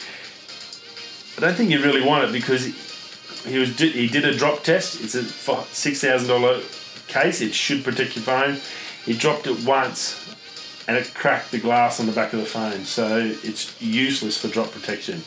I 1.37 1.41
don't 1.41 1.53
think 1.53 1.69
you 1.69 1.83
really 1.83 2.03
want 2.03 2.23
it 2.23 2.33
because 2.33 2.90
he 3.45 3.57
was 3.57 3.77
he 3.77 4.07
did 4.07 4.25
a 4.25 4.35
drop 4.35 4.63
test. 4.63 5.01
It's 5.01 5.15
a 5.15 5.23
six 5.65 6.01
thousand 6.01 6.27
dollar 6.27 6.61
case. 7.07 7.41
It 7.41 7.53
should 7.53 7.83
protect 7.83 8.15
your 8.15 8.23
phone. 8.23 8.57
He 9.05 9.13
dropped 9.13 9.47
it 9.47 9.65
once, 9.65 10.35
and 10.87 10.97
it 10.97 11.13
cracked 11.13 11.51
the 11.51 11.59
glass 11.59 11.99
on 11.99 12.05
the 12.05 12.11
back 12.11 12.33
of 12.33 12.39
the 12.39 12.45
phone. 12.45 12.85
So 12.85 13.17
it's 13.43 13.81
useless 13.81 14.37
for 14.37 14.47
drop 14.47 14.71
protection. 14.71 15.21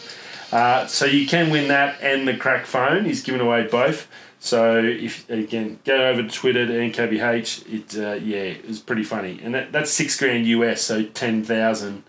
Uh, 0.52 0.87
so 0.87 1.04
you 1.04 1.26
can 1.26 1.50
win 1.50 1.68
that 1.68 2.00
and 2.00 2.28
the 2.28 2.37
crack 2.37 2.66
phone. 2.66 3.04
He's 3.04 3.23
given 3.23 3.40
away 3.40 3.66
both. 3.66 4.09
So 4.38 4.78
if 4.78 5.28
again 5.30 5.78
go 5.85 6.09
over 6.11 6.23
to 6.23 6.28
Twitter 6.28 6.66
to 6.66 6.73
MKBH, 6.73 7.73
it 7.73 7.99
uh, 7.99 8.12
yeah 8.23 8.54
it's 8.68 8.78
pretty 8.78 9.02
funny, 9.02 9.40
and 9.42 9.54
that, 9.54 9.73
that's 9.73 9.90
six 9.90 10.18
grand 10.18 10.47
US, 10.47 10.83
so 10.83 11.02
ten 11.02 11.42
thousand 11.42 12.04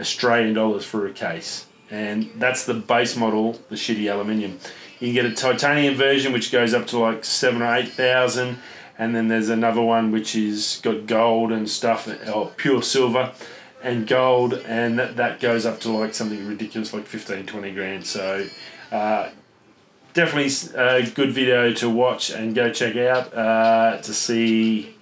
Australian 0.00 0.54
dollars 0.54 0.86
for 0.86 1.06
a 1.06 1.12
case, 1.12 1.66
and 1.90 2.30
that's 2.36 2.64
the 2.64 2.72
base 2.72 3.14
model, 3.14 3.60
the 3.68 3.76
shitty 3.76 4.10
aluminium. 4.10 4.58
You 4.98 5.08
can 5.08 5.14
get 5.14 5.24
a 5.26 5.34
titanium 5.34 5.94
version 5.94 6.32
which 6.32 6.50
goes 6.50 6.72
up 6.72 6.86
to 6.88 6.98
like 6.98 7.24
seven 7.24 7.62
or 7.62 7.74
eight 7.74 7.88
thousand, 7.88 8.58
and 8.98 9.14
then 9.14 9.28
there's 9.28 9.48
another 9.48 9.82
one 9.82 10.10
which 10.10 10.34
is 10.34 10.80
got 10.82 11.06
gold 11.06 11.52
and 11.52 11.68
stuff, 11.68 12.08
or 12.28 12.52
pure 12.56 12.82
silver 12.82 13.32
and 13.82 14.06
gold, 14.06 14.54
and 14.66 14.98
that, 14.98 15.16
that 15.16 15.40
goes 15.40 15.66
up 15.66 15.80
to 15.80 15.90
like 15.90 16.14
something 16.14 16.46
ridiculous 16.46 16.92
like 16.92 17.06
15, 17.06 17.46
20 17.46 17.72
grand. 17.72 18.06
So 18.06 18.46
uh, 18.90 19.30
definitely 20.14 20.50
a 20.74 21.08
good 21.10 21.32
video 21.32 21.72
to 21.74 21.90
watch 21.90 22.30
and 22.30 22.54
go 22.54 22.72
check 22.72 22.96
out 22.96 23.34
uh, 23.34 23.98
to 23.98 24.14
see 24.14 24.96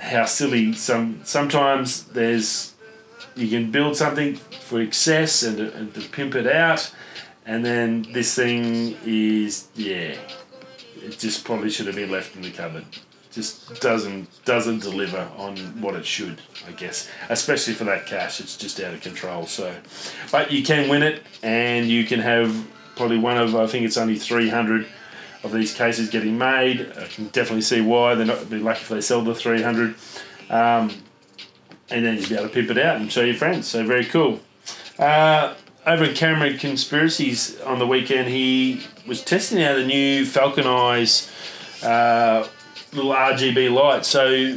how 0.00 0.24
silly 0.24 0.72
some 0.72 1.20
sometimes 1.22 2.04
there's 2.06 2.74
you 3.36 3.48
can 3.48 3.70
build 3.70 3.96
something 3.96 4.34
for 4.34 4.80
excess 4.80 5.44
and, 5.44 5.60
and 5.60 5.94
to 5.94 6.00
pimp 6.08 6.34
it 6.34 6.46
out 6.46 6.92
and 7.46 7.64
then 7.64 8.02
this 8.12 8.34
thing 8.34 8.96
is, 9.04 9.68
yeah, 9.74 10.16
it 11.02 11.18
just 11.18 11.44
probably 11.44 11.70
should 11.70 11.86
have 11.86 11.96
been 11.96 12.10
left 12.10 12.36
in 12.36 12.42
the 12.42 12.50
cupboard. 12.50 12.84
just 13.32 13.80
doesn't 13.80 14.28
doesn't 14.44 14.80
deliver 14.80 15.28
on 15.36 15.56
what 15.80 15.94
it 15.96 16.06
should. 16.06 16.40
I 16.68 16.72
guess, 16.72 17.08
especially 17.28 17.74
for 17.74 17.84
that 17.84 18.06
cash, 18.06 18.40
it's 18.40 18.56
just 18.56 18.78
out 18.80 18.94
of 18.94 19.00
control. 19.00 19.46
So, 19.46 19.74
but 20.30 20.52
you 20.52 20.62
can 20.62 20.88
win 20.88 21.02
it, 21.02 21.22
and 21.42 21.88
you 21.88 22.04
can 22.04 22.20
have 22.20 22.66
probably 22.94 23.18
one 23.18 23.38
of 23.38 23.56
I 23.56 23.66
think 23.66 23.84
it's 23.86 23.96
only 23.96 24.18
three 24.18 24.48
hundred 24.48 24.86
of 25.42 25.52
these 25.52 25.74
cases 25.74 26.10
getting 26.10 26.38
made. 26.38 26.92
I 26.96 27.06
can 27.06 27.26
definitely 27.28 27.62
see 27.62 27.80
why 27.80 28.14
they're 28.14 28.26
not 28.26 28.48
be 28.48 28.58
lucky 28.58 28.82
if 28.82 28.88
they 28.88 29.00
sell 29.00 29.22
the 29.22 29.34
three 29.34 29.62
hundred. 29.62 29.96
Um, 30.50 30.90
and 31.90 32.04
then 32.04 32.16
you'll 32.18 32.28
be 32.28 32.34
able 32.34 32.48
to 32.48 32.54
pip 32.54 32.70
it 32.70 32.78
out 32.78 33.00
and 33.00 33.10
show 33.10 33.22
your 33.22 33.34
friends. 33.34 33.66
So 33.66 33.84
very 33.84 34.04
cool. 34.04 34.40
Uh, 34.98 35.54
over 35.86 36.04
at 36.04 36.16
Camera 36.16 36.56
Conspiracies 36.56 37.60
on 37.62 37.78
the 37.78 37.86
weekend, 37.86 38.28
he 38.28 38.82
was 39.06 39.22
testing 39.22 39.62
out 39.62 39.78
a 39.78 39.86
new 39.86 40.24
Falcon 40.24 40.66
Eyes 40.66 41.30
uh, 41.82 42.46
little 42.92 43.12
RGB 43.12 43.72
light. 43.72 44.04
So, 44.04 44.56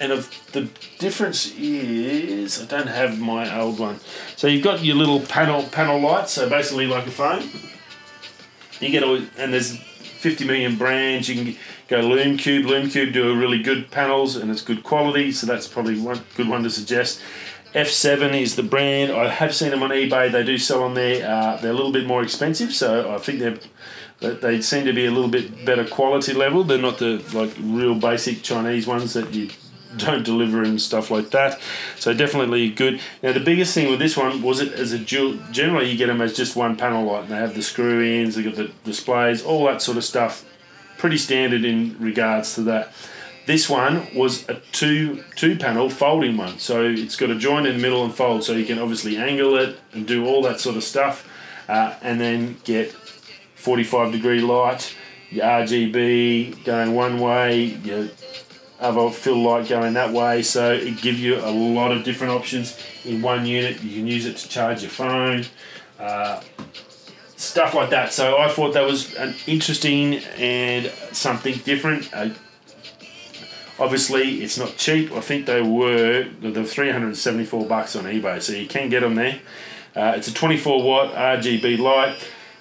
and 0.00 0.12
of 0.12 0.30
the 0.52 0.68
difference 0.98 1.54
is 1.56 2.60
I 2.60 2.66
don't 2.66 2.88
have 2.88 3.20
my 3.20 3.56
old 3.58 3.78
one. 3.78 4.00
So 4.36 4.48
you've 4.48 4.64
got 4.64 4.84
your 4.84 4.96
little 4.96 5.20
panel 5.20 5.62
panel 5.64 6.00
light. 6.00 6.28
So 6.28 6.48
basically 6.48 6.86
like 6.86 7.06
a 7.06 7.10
phone. 7.10 7.48
You 8.80 8.90
get 8.90 9.04
all 9.04 9.16
and 9.38 9.52
there's 9.52 9.76
50 9.78 10.46
million 10.46 10.76
brands. 10.76 11.28
You 11.28 11.44
can 11.44 11.56
go 11.86 12.00
Lume 12.00 12.36
Cube. 12.36 12.66
Lume 12.66 12.90
Cube 12.90 13.12
do 13.12 13.30
a 13.30 13.36
really 13.36 13.62
good 13.62 13.90
panels 13.90 14.36
and 14.36 14.50
it's 14.50 14.62
good 14.62 14.82
quality. 14.82 15.30
So 15.30 15.46
that's 15.46 15.68
probably 15.68 16.00
one 16.00 16.20
good 16.36 16.48
one 16.48 16.64
to 16.64 16.70
suggest. 16.70 17.20
F7 17.74 18.40
is 18.40 18.54
the 18.54 18.62
brand. 18.62 19.12
I 19.12 19.28
have 19.28 19.54
seen 19.54 19.70
them 19.70 19.82
on 19.82 19.90
eBay. 19.90 20.30
They 20.30 20.44
do 20.44 20.56
sell 20.58 20.84
on 20.84 20.94
there. 20.94 21.28
Uh, 21.28 21.56
they're 21.56 21.72
a 21.72 21.74
little 21.74 21.92
bit 21.92 22.06
more 22.06 22.22
expensive, 22.22 22.72
so 22.72 23.12
I 23.12 23.18
think 23.18 23.40
they're 23.40 23.58
they 24.20 24.60
seem 24.60 24.86
to 24.86 24.92
be 24.92 25.06
a 25.06 25.10
little 25.10 25.28
bit 25.28 25.64
better 25.64 25.84
quality 25.84 26.32
level. 26.32 26.64
They're 26.64 26.78
not 26.78 26.98
the 26.98 27.22
like 27.32 27.52
real 27.60 27.94
basic 27.94 28.42
Chinese 28.42 28.86
ones 28.86 29.12
that 29.14 29.34
you 29.34 29.50
don't 29.96 30.24
deliver 30.24 30.62
and 30.62 30.80
stuff 30.80 31.10
like 31.10 31.30
that. 31.30 31.60
So 31.96 32.14
definitely 32.14 32.70
good. 32.70 33.00
Now 33.22 33.32
the 33.32 33.40
biggest 33.40 33.74
thing 33.74 33.90
with 33.90 33.98
this 33.98 34.16
one 34.16 34.42
was 34.42 34.60
it 34.60 34.72
as 34.72 34.92
a 34.92 34.98
dual. 34.98 35.38
Generally, 35.50 35.90
you 35.90 35.98
get 35.98 36.06
them 36.06 36.20
as 36.20 36.34
just 36.34 36.56
one 36.56 36.76
panel 36.76 37.04
light. 37.04 37.24
And 37.24 37.32
they 37.32 37.36
have 37.36 37.54
the 37.54 37.62
screw 37.62 38.02
ins, 38.02 38.36
they 38.36 38.42
got 38.42 38.54
the 38.54 38.70
displays, 38.84 39.42
all 39.42 39.66
that 39.66 39.82
sort 39.82 39.96
of 39.96 40.04
stuff. 40.04 40.44
Pretty 40.96 41.18
standard 41.18 41.64
in 41.64 41.96
regards 41.98 42.54
to 42.54 42.62
that. 42.62 42.92
This 43.46 43.68
one 43.68 44.06
was 44.14 44.48
a 44.48 44.54
two 44.72 45.22
two 45.36 45.56
panel 45.56 45.90
folding 45.90 46.36
one, 46.36 46.58
so 46.58 46.84
it's 46.84 47.16
got 47.16 47.30
a 47.30 47.34
joint 47.34 47.66
in 47.66 47.76
the 47.76 47.82
middle 47.82 48.04
and 48.04 48.14
fold, 48.14 48.42
so 48.42 48.52
you 48.52 48.64
can 48.64 48.78
obviously 48.78 49.16
angle 49.16 49.56
it 49.56 49.78
and 49.92 50.06
do 50.06 50.26
all 50.26 50.42
that 50.42 50.60
sort 50.60 50.76
of 50.76 50.84
stuff, 50.84 51.28
uh, 51.68 51.94
and 52.00 52.20
then 52.20 52.56
get 52.64 52.90
45 53.54 54.12
degree 54.12 54.40
light, 54.40 54.96
your 55.30 55.44
RGB 55.44 56.64
going 56.64 56.94
one 56.94 57.18
way, 57.18 57.64
your 57.64 58.08
other 58.80 59.10
fill 59.10 59.42
light 59.42 59.68
going 59.68 59.94
that 59.94 60.12
way. 60.12 60.42
So 60.42 60.72
it 60.72 61.00
gives 61.00 61.20
you 61.20 61.36
a 61.36 61.50
lot 61.50 61.92
of 61.92 62.04
different 62.04 62.32
options 62.32 62.78
in 63.04 63.22
one 63.22 63.46
unit. 63.46 63.82
You 63.82 63.96
can 63.98 64.06
use 64.06 64.26
it 64.26 64.36
to 64.38 64.48
charge 64.48 64.82
your 64.82 64.90
phone. 64.90 65.44
Uh, 65.98 66.40
stuff 67.36 67.74
like 67.74 67.90
that. 67.90 68.12
So 68.12 68.38
I 68.38 68.48
thought 68.48 68.74
that 68.74 68.86
was 68.86 69.14
an 69.14 69.34
interesting 69.46 70.16
and 70.38 70.86
something 71.12 71.56
different. 71.58 72.12
Obviously, 73.78 74.42
it's 74.42 74.56
not 74.56 74.76
cheap. 74.76 75.10
I 75.12 75.20
think 75.20 75.46
they 75.46 75.60
were 75.60 76.28
the 76.40 76.64
374 76.64 77.66
bucks 77.66 77.96
on 77.96 78.04
eBay, 78.04 78.40
so 78.40 78.52
you 78.52 78.68
can 78.68 78.88
get 78.88 79.00
them 79.00 79.16
there. 79.16 79.40
Uh, 79.96 80.14
it's 80.16 80.28
a 80.28 80.34
24 80.34 80.82
watt 80.82 81.14
RGB 81.14 81.78
light. 81.78 82.16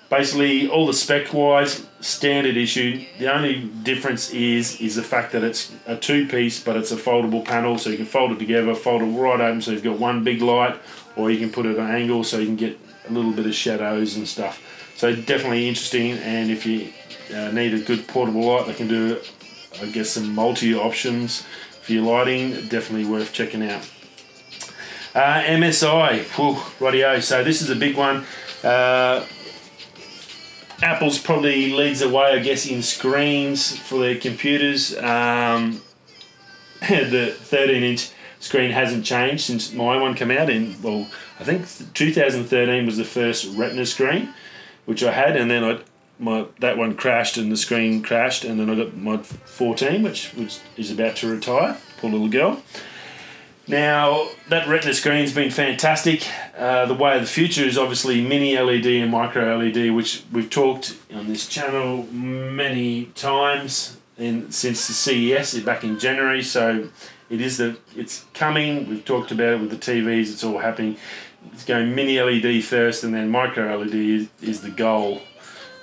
Basically, 0.09 0.67
all 0.67 0.85
the 0.85 0.93
spec 0.93 1.33
wise, 1.33 1.87
standard 1.99 2.57
issue. 2.57 3.03
The 3.17 3.33
only 3.33 3.63
difference 3.83 4.31
is 4.31 4.79
is 4.79 4.95
the 4.95 5.03
fact 5.03 5.31
that 5.31 5.43
it's 5.43 5.71
a 5.87 5.95
two 5.95 6.27
piece, 6.27 6.63
but 6.63 6.75
it's 6.75 6.91
a 6.91 6.95
foldable 6.95 7.43
panel, 7.43 7.77
so 7.77 7.89
you 7.89 7.97
can 7.97 8.05
fold 8.05 8.31
it 8.31 8.39
together, 8.39 8.75
fold 8.75 9.01
it 9.01 9.05
right 9.05 9.39
open, 9.39 9.61
so 9.61 9.71
you've 9.71 9.83
got 9.83 9.99
one 9.99 10.23
big 10.23 10.41
light, 10.41 10.79
or 11.15 11.31
you 11.31 11.39
can 11.39 11.51
put 11.51 11.65
it 11.65 11.77
at 11.77 11.79
an 11.79 11.91
angle, 11.91 12.23
so 12.23 12.37
you 12.37 12.45
can 12.45 12.55
get 12.55 12.79
a 13.07 13.11
little 13.11 13.31
bit 13.31 13.45
of 13.45 13.55
shadows 13.55 14.15
and 14.15 14.27
stuff. 14.27 14.61
So 14.95 15.15
definitely 15.15 15.67
interesting, 15.67 16.11
and 16.11 16.51
if 16.51 16.65
you 16.65 16.91
uh, 17.35 17.51
need 17.51 17.73
a 17.73 17.79
good 17.79 18.07
portable 18.07 18.45
light, 18.45 18.67
they 18.67 18.73
can 18.73 18.87
do 18.87 19.19
I 19.81 19.85
guess 19.87 20.11
some 20.11 20.33
multi 20.33 20.73
options 20.73 21.43
for 21.81 21.93
your 21.93 22.03
lighting. 22.03 22.67
Definitely 22.67 23.05
worth 23.05 23.33
checking 23.33 23.63
out. 23.63 23.89
Uh, 25.15 25.41
MSI, 25.43 26.23
whew, 26.35 26.55
rightio. 26.79 27.21
So 27.21 27.43
this 27.43 27.61
is 27.61 27.69
a 27.69 27.75
big 27.75 27.95
one. 27.95 28.25
Uh, 28.63 29.25
Apple's 30.81 31.19
probably 31.19 31.71
leads 31.71 31.99
the 31.99 32.09
way, 32.09 32.31
I 32.31 32.39
guess, 32.39 32.65
in 32.65 32.81
screens 32.81 33.77
for 33.77 33.99
their 33.99 34.17
computers. 34.17 34.97
Um, 34.97 35.81
the 36.89 37.35
13 37.37 37.83
inch 37.83 38.09
screen 38.39 38.71
hasn't 38.71 39.05
changed 39.05 39.45
since 39.45 39.71
my 39.71 39.97
one 39.97 40.15
came 40.15 40.31
out 40.31 40.49
in, 40.49 40.81
well, 40.81 41.07
I 41.39 41.43
think 41.43 41.65
2013 41.93 42.85
was 42.85 42.97
the 42.97 43.05
first 43.05 43.55
Retina 43.55 43.85
screen, 43.85 44.33
which 44.85 45.03
I 45.03 45.13
had, 45.13 45.37
and 45.37 45.49
then 45.49 45.63
I 45.63 45.79
my 46.19 46.45
that 46.59 46.77
one 46.77 46.95
crashed 46.95 47.37
and 47.37 47.51
the 47.51 47.57
screen 47.57 48.01
crashed, 48.01 48.43
and 48.43 48.59
then 48.59 48.69
I 48.69 48.75
got 48.75 48.95
my 48.95 49.17
14, 49.17 50.03
which 50.03 50.31
which 50.33 50.59
is 50.77 50.91
about 50.91 51.15
to 51.17 51.31
retire. 51.31 51.77
Poor 51.97 52.11
little 52.11 52.29
girl. 52.29 52.61
Now 53.67 54.27
that 54.49 54.67
Retina 54.67 54.93
screen's 54.93 55.33
been 55.33 55.51
fantastic. 55.51 56.27
Uh, 56.57 56.85
the 56.85 56.93
way 56.93 57.15
of 57.15 57.21
the 57.21 57.27
future 57.27 57.63
is 57.63 57.77
obviously 57.77 58.21
mini 58.21 58.57
LED 58.57 58.85
and 58.85 59.11
micro 59.11 59.57
LED, 59.57 59.91
which 59.93 60.23
we've 60.31 60.49
talked 60.49 60.97
on 61.13 61.27
this 61.27 61.47
channel 61.47 62.03
many 62.11 63.05
times 63.15 63.97
in 64.17 64.51
since 64.51 64.87
the 64.87 64.93
CES 64.93 65.59
back 65.61 65.83
in 65.83 65.97
January. 65.97 66.43
So 66.43 66.89
it 67.29 67.39
is 67.39 67.57
that 67.57 67.77
it's 67.95 68.25
coming. 68.33 68.89
We've 68.89 69.05
talked 69.05 69.31
about 69.31 69.53
it 69.53 69.61
with 69.61 69.69
the 69.69 69.77
TVs. 69.77 70.31
It's 70.31 70.43
all 70.43 70.59
happening. 70.59 70.97
It's 71.51 71.65
going 71.65 71.95
mini 71.95 72.21
LED 72.21 72.63
first, 72.63 73.03
and 73.03 73.13
then 73.13 73.29
micro 73.29 73.77
LED 73.77 73.93
is, 73.93 74.27
is 74.41 74.61
the 74.61 74.69
goal 74.69 75.21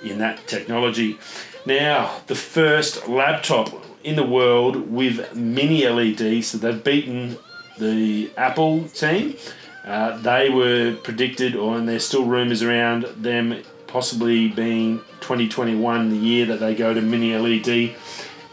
in 0.03 0.19
that 0.19 0.47
technology. 0.47 1.19
Now, 1.65 2.21
the 2.27 2.35
first 2.35 3.07
laptop 3.07 3.85
in 4.03 4.15
the 4.15 4.25
world 4.25 4.91
with 4.91 5.35
mini 5.35 5.87
LED, 5.87 6.43
so 6.43 6.57
they've 6.57 6.83
beaten 6.83 7.37
the 7.77 8.31
Apple 8.35 8.85
team. 8.89 9.35
Uh, 9.85 10.17
they 10.17 10.49
were 10.49 10.95
predicted, 11.03 11.55
or 11.55 11.77
and 11.77 11.87
there's 11.87 12.05
still 12.05 12.25
rumours 12.25 12.61
around 12.61 13.03
them 13.17 13.61
possibly 13.87 14.47
being 14.47 14.99
2021, 15.19 16.09
the 16.09 16.15
year 16.15 16.45
that 16.45 16.59
they 16.59 16.73
go 16.73 16.93
to 16.93 17.01
mini 17.01 17.35
LED, 17.35 17.95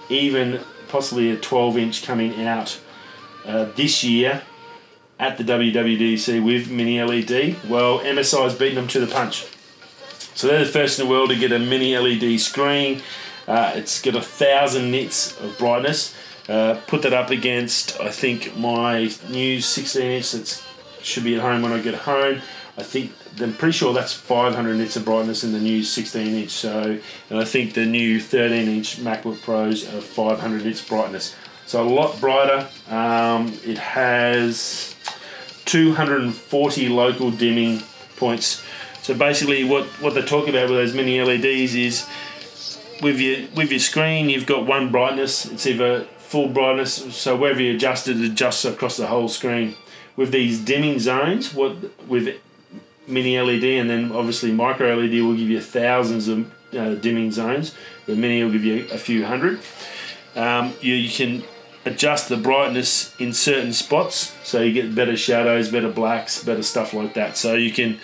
even 0.09 0.61
possibly 0.89 1.31
a 1.31 1.37
12 1.37 1.79
inch 1.79 2.03
coming 2.03 2.45
out 2.47 2.81
uh, 3.47 3.65
this 3.77 4.03
year 4.03 4.43
at 5.19 5.39
the 5.39 5.45
WWDC 5.45 6.45
with 6.45 6.71
mini 6.71 7.03
LED. 7.03 7.57
Well, 7.69 8.01
MSI's 8.01 8.55
beaten 8.55 8.77
them 8.77 8.89
to 8.89 9.01
the 9.01 9.07
punch. 9.07 9.47
So 10.39 10.47
they're 10.47 10.65
the 10.65 10.71
first 10.71 11.01
in 11.01 11.05
the 11.05 11.11
world 11.11 11.31
to 11.31 11.37
get 11.37 11.51
a 11.51 11.59
mini 11.59 11.99
LED 11.99 12.39
screen. 12.39 13.03
Uh, 13.49 13.73
it's 13.75 14.01
got 14.01 14.15
a 14.15 14.21
thousand 14.21 14.93
nits 14.93 15.37
of 15.41 15.59
brightness. 15.59 16.15
Uh, 16.49 16.81
put 16.87 17.03
that 17.03 17.13
up 17.13 17.31
against, 17.31 18.01
I 18.01 18.13
think, 18.13 18.57
my 18.57 19.11
new 19.29 19.61
16 19.61 20.01
inch 20.01 20.31
that 20.31 20.65
should 21.03 21.25
be 21.25 21.35
at 21.35 21.41
home 21.41 21.63
when 21.63 21.73
I 21.73 21.81
get 21.81 21.97
home. 21.97 22.41
I 22.77 22.85
think 22.85 23.11
I'm 23.41 23.53
pretty 23.53 23.73
sure 23.73 23.93
that's 23.93 24.13
500 24.13 24.77
nits 24.77 24.95
of 24.95 25.05
brightness 25.05 25.43
in 25.43 25.51
the 25.51 25.59
new 25.59 25.83
16 25.83 26.29
inch. 26.29 26.51
So, 26.51 27.01
and 27.31 27.39
I 27.41 27.45
think 27.45 27.75
the 27.75 27.85
new 27.85 28.21
13 28.21 28.69
inch 28.69 28.99
MacBook 28.99 29.43
Pros 29.43 29.93
are 29.93 30.01
500 30.01 30.65
nits 30.65 30.89
brightness. 30.89 31.35
So 31.67 31.83
a 31.83 31.91
lot 31.91 32.21
brighter. 32.21 32.69
Um, 32.89 33.59
it 33.65 33.79
has 33.79 34.95
240 35.65 36.89
local 36.91 37.33
dimming 37.33 37.83
points 38.17 38.63
so 39.09 39.15
basically, 39.15 39.65
what, 39.65 39.87
what 40.03 40.13
they 40.13 40.21
talk 40.21 40.49
about 40.49 40.69
with 40.69 40.77
those 40.77 40.93
mini 40.93 41.23
LEDs 41.23 41.75
is 41.75 42.07
with 43.01 43.19
your 43.19 43.49
with 43.57 43.71
your 43.71 43.81
screen, 43.81 44.29
you've 44.29 44.45
got 44.45 44.67
one 44.67 44.93
brightness. 44.93 45.47
It's 45.47 45.67
either 45.67 46.05
full 46.19 46.51
brightness, 46.51 47.17
so 47.17 47.35
wherever 47.35 47.59
you 47.59 47.75
adjust 47.75 48.07
it, 48.09 48.19
adjusts 48.19 48.67
across 48.67 48.99
the 48.99 49.07
whole 49.07 49.31
screen. 49.31 49.77
With 50.15 50.31
these 50.31 50.61
dimming 50.63 50.99
zones, 50.99 51.55
what 51.55 51.77
with 52.07 52.39
mini 53.07 53.41
LED 53.41 53.65
and 53.81 53.89
then 53.89 54.13
obviously 54.13 54.53
micro 54.53 54.95
LED 54.95 55.23
will 55.23 55.35
give 55.35 55.49
you 55.49 55.63
thousands 55.63 56.29
of 56.29 56.53
uh, 56.75 56.95
dimming 56.97 57.33
zones. 57.33 57.75
The 58.05 58.15
mini 58.15 58.45
will 58.45 58.53
give 58.53 58.65
you 58.67 58.89
a 58.93 58.99
few 58.99 59.25
hundred. 59.25 59.61
Um, 60.37 60.75
you, 60.83 60.93
you 60.93 61.09
can 61.09 61.45
adjust 61.87 62.29
the 62.29 62.37
brightness 62.37 63.19
in 63.19 63.33
certain 63.33 63.73
spots 63.73 64.37
so 64.45 64.61
you 64.61 64.75
get 64.75 64.95
better 64.95 65.17
shadows, 65.17 65.71
better 65.71 65.91
blacks, 65.91 66.45
better 66.45 66.63
stuff 66.63 66.93
like 66.93 67.15
that. 67.15 67.39
So 67.39 67.55
you 67.55 67.73
can 67.73 67.99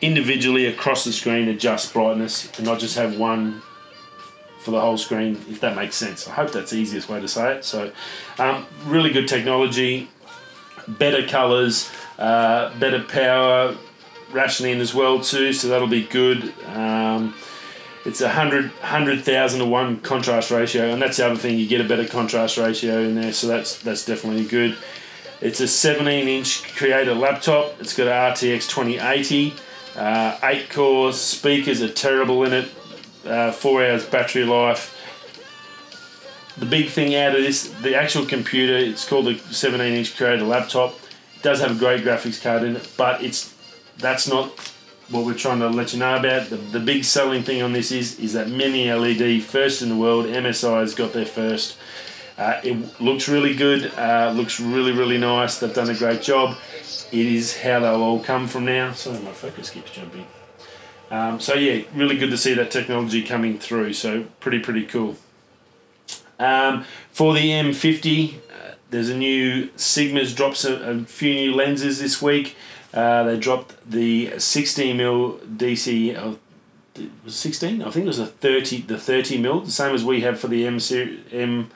individually 0.00 0.66
across 0.66 1.04
the 1.04 1.12
screen 1.12 1.48
adjust 1.48 1.92
brightness 1.92 2.50
and 2.56 2.66
not 2.66 2.78
just 2.78 2.96
have 2.96 3.18
one 3.18 3.62
for 4.60 4.70
the 4.70 4.80
whole 4.80 4.98
screen, 4.98 5.32
if 5.48 5.60
that 5.60 5.76
makes 5.76 5.96
sense. 5.96 6.28
I 6.28 6.32
hope 6.32 6.52
that's 6.52 6.72
the 6.72 6.78
easiest 6.78 7.08
way 7.08 7.20
to 7.20 7.28
say 7.28 7.56
it. 7.56 7.64
So, 7.64 7.92
um, 8.38 8.66
really 8.86 9.10
good 9.10 9.28
technology, 9.28 10.08
better 10.86 11.26
colours, 11.26 11.90
uh, 12.18 12.76
better 12.78 13.02
power 13.02 13.76
rationing 14.32 14.80
as 14.80 14.94
well 14.94 15.20
too. 15.20 15.52
So 15.52 15.68
that'll 15.68 15.88
be 15.88 16.04
good. 16.04 16.52
Um, 16.66 17.34
it's 18.04 18.20
a 18.20 18.28
hundred 18.28 18.70
hundred 18.80 19.22
thousand 19.22 19.60
to 19.60 19.66
one 19.66 20.00
contrast 20.00 20.50
ratio, 20.50 20.90
and 20.92 21.00
that's 21.00 21.18
the 21.18 21.26
other 21.26 21.36
thing. 21.36 21.58
You 21.58 21.66
get 21.66 21.80
a 21.80 21.88
better 21.88 22.06
contrast 22.06 22.56
ratio 22.56 23.00
in 23.00 23.14
there, 23.14 23.32
so 23.32 23.46
that's 23.46 23.78
that's 23.78 24.04
definitely 24.04 24.44
good. 24.46 24.76
It's 25.40 25.60
a 25.60 25.68
17 25.68 26.26
inch 26.26 26.74
Creator 26.74 27.14
laptop. 27.14 27.80
It's 27.80 27.96
got 27.96 28.06
RTX 28.34 28.68
2080, 28.68 29.54
uh, 29.98 30.38
eight 30.44 30.70
cores. 30.70 31.20
Speakers 31.20 31.82
are 31.82 31.92
terrible 31.92 32.44
in 32.44 32.52
it. 32.52 32.70
Uh, 33.26 33.50
four 33.50 33.84
hours 33.84 34.06
battery 34.06 34.44
life. 34.44 34.94
The 36.56 36.66
big 36.66 36.88
thing 36.88 37.14
out 37.14 37.36
of 37.36 37.42
this, 37.42 37.70
the 37.82 37.94
actual 37.94 38.24
computer, 38.24 38.76
it's 38.76 39.06
called 39.06 39.26
the 39.26 39.38
17 39.38 39.92
inch 39.92 40.16
Creator 40.16 40.44
laptop. 40.44 40.94
It 41.36 41.42
does 41.42 41.60
have 41.60 41.76
a 41.76 41.78
great 41.78 42.04
graphics 42.04 42.42
card 42.42 42.62
in 42.62 42.76
it, 42.76 42.92
but 42.96 43.22
it's 43.22 43.54
that's 43.98 44.28
not 44.28 44.50
what 45.10 45.24
we're 45.24 45.34
trying 45.34 45.60
to 45.60 45.68
let 45.68 45.92
you 45.92 45.98
know 45.98 46.16
about. 46.16 46.50
The, 46.50 46.56
the 46.56 46.80
big 46.80 47.04
selling 47.04 47.42
thing 47.42 47.62
on 47.62 47.72
this 47.72 47.92
is 47.92 48.18
is 48.18 48.32
that 48.32 48.48
mini 48.48 48.92
LED, 48.92 49.42
first 49.42 49.82
in 49.82 49.88
the 49.88 49.96
world. 49.96 50.26
MSI 50.26 50.80
has 50.80 50.94
got 50.94 51.12
their 51.12 51.26
first. 51.26 51.76
Uh, 52.36 52.60
it 52.62 53.00
looks 53.00 53.28
really 53.28 53.54
good. 53.54 53.92
Uh, 53.94 54.32
looks 54.34 54.60
really 54.60 54.92
really 54.92 55.18
nice. 55.18 55.58
They've 55.58 55.74
done 55.74 55.90
a 55.90 55.94
great 55.94 56.22
job. 56.22 56.56
It 57.12 57.26
is 57.26 57.58
how 57.58 57.80
they'll 57.80 58.02
all 58.02 58.20
come 58.20 58.48
from 58.48 58.64
now. 58.64 58.92
Sorry, 58.92 59.18
my 59.20 59.32
focus 59.32 59.70
keeps 59.70 59.90
jumping. 59.90 60.26
Um, 61.10 61.40
so 61.40 61.54
yeah, 61.54 61.84
really 61.94 62.18
good 62.18 62.30
to 62.30 62.36
see 62.36 62.54
that 62.54 62.70
technology 62.70 63.22
coming 63.22 63.58
through. 63.58 63.94
So 63.94 64.24
pretty 64.40 64.58
pretty 64.58 64.84
cool. 64.84 65.16
Um, 66.38 66.84
for 67.10 67.34
the 67.34 67.50
M50, 67.50 68.34
uh, 68.34 68.74
there's 68.90 69.08
a 69.08 69.16
new 69.16 69.70
Sigma's 69.76 70.34
drops 70.34 70.64
a, 70.64 70.74
a 70.74 71.04
few 71.04 71.34
new 71.34 71.54
lenses 71.54 71.98
this 71.98 72.22
week. 72.22 72.56
Uh, 72.92 73.22
they 73.24 73.38
dropped 73.38 73.74
the 73.90 74.38
16 74.38 74.96
mil 74.96 75.38
DC 75.38 76.14
of 76.14 76.38
was 77.24 77.36
16. 77.36 77.82
I 77.82 77.90
think 77.90 78.04
it 78.04 78.08
was 78.08 78.18
a 78.18 78.26
30 78.26 78.82
the 78.82 78.98
30 78.98 79.38
mil, 79.38 79.60
the 79.60 79.70
same 79.70 79.94
as 79.94 80.04
we 80.04 80.20
have 80.22 80.38
for 80.40 80.48
the 80.48 80.66
M 80.66 80.78
M 81.32 81.70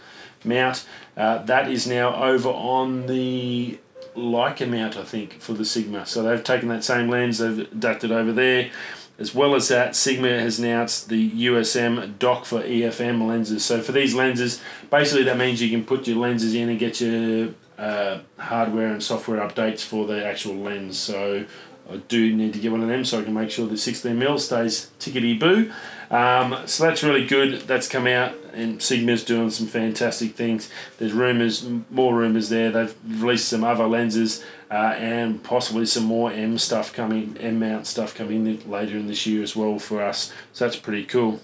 mount. 0.45 0.87
Uh, 1.17 1.39
that 1.39 1.71
is 1.71 1.87
now 1.87 2.23
over 2.23 2.49
on 2.49 3.07
the 3.07 3.79
Leica 4.17 4.63
L 4.63 4.69
mount, 4.69 4.97
I 4.97 5.05
think, 5.05 5.41
for 5.41 5.53
the 5.53 5.65
Sigma. 5.65 6.07
So 6.07 6.23
they've 6.23 6.43
taken 6.43 6.69
that 6.69 6.85
same 6.85 7.09
lens, 7.09 7.39
they've 7.39 7.61
adapted 7.61 8.13
over 8.13 8.33
there. 8.33 8.71
As 9.19 9.35
well 9.35 9.55
as 9.55 9.69
that, 9.69 9.95
Sigma 9.95 10.41
has 10.41 10.59
announced 10.59 11.09
the 11.09 11.31
USB 11.31 12.19
dock 12.19 12.45
for 12.45 12.61
EFM 12.63 13.27
lenses. 13.27 13.65
So 13.65 13.81
for 13.81 13.93
these 13.93 14.15
lenses, 14.15 14.61
basically 14.91 15.25
that 15.25 15.37
means 15.37 15.61
you 15.63 15.71
can 15.71 15.85
put 15.85 16.07
your 16.07 16.17
lenses 16.17 16.55
in 16.55 16.69
and 16.69 16.79
get 16.79 17.01
your 17.01 17.51
uh, 17.79 18.21
hardware 18.39 18.89
and 18.89 19.03
software 19.03 19.41
updates 19.47 19.81
for 19.81 20.07
the 20.07 20.25
actual 20.25 20.55
lens. 20.55 20.99
So 20.99 21.45
I 21.91 21.97
do 21.97 22.35
need 22.35 22.53
to 22.55 22.59
get 22.59 22.73
one 22.73 22.83
of 22.83 22.89
them 22.89 23.05
so 23.05 23.21
I 23.21 23.25
can 23.25 23.35
make 23.35 23.51
sure 23.51 23.67
the 23.67 23.75
16mm 23.75 24.41
stays 24.41 24.91
tickety 24.99 25.39
boo. 25.39 25.71
Um, 26.11 26.67
so 26.67 26.85
that's 26.85 27.03
really 27.03 27.27
good. 27.27 27.63
That's 27.63 27.89
come 27.89 28.07
out, 28.07 28.35
and 28.55 28.83
Sigma's 28.83 29.25
doing 29.25 29.51
some 29.51 29.67
fantastic 29.67 30.35
things. 30.35 30.71
There's 30.99 31.13
rumors, 31.13 31.67
more 31.91 32.15
rumors 32.15 32.49
there. 32.49 32.71
They've 32.71 32.95
released 33.07 33.49
some 33.49 33.65
other 33.65 33.87
lenses 33.87 34.45
uh, 34.71 34.95
and 34.97 35.43
possibly 35.43 35.87
some 35.87 36.05
more 36.05 36.33
M 36.33 36.59
stuff 36.59 36.93
coming, 36.93 37.37
M 37.39 37.59
mount 37.59 37.87
stuff 37.87 38.15
coming 38.15 38.69
later 38.71 38.97
in 38.97 39.07
this 39.07 39.27
year 39.27 39.43
as 39.43 39.55
well 39.55 39.79
for 39.79 40.03
us. 40.03 40.33
So 40.53 40.65
that's 40.65 40.77
pretty 40.77 41.05
cool. 41.05 41.41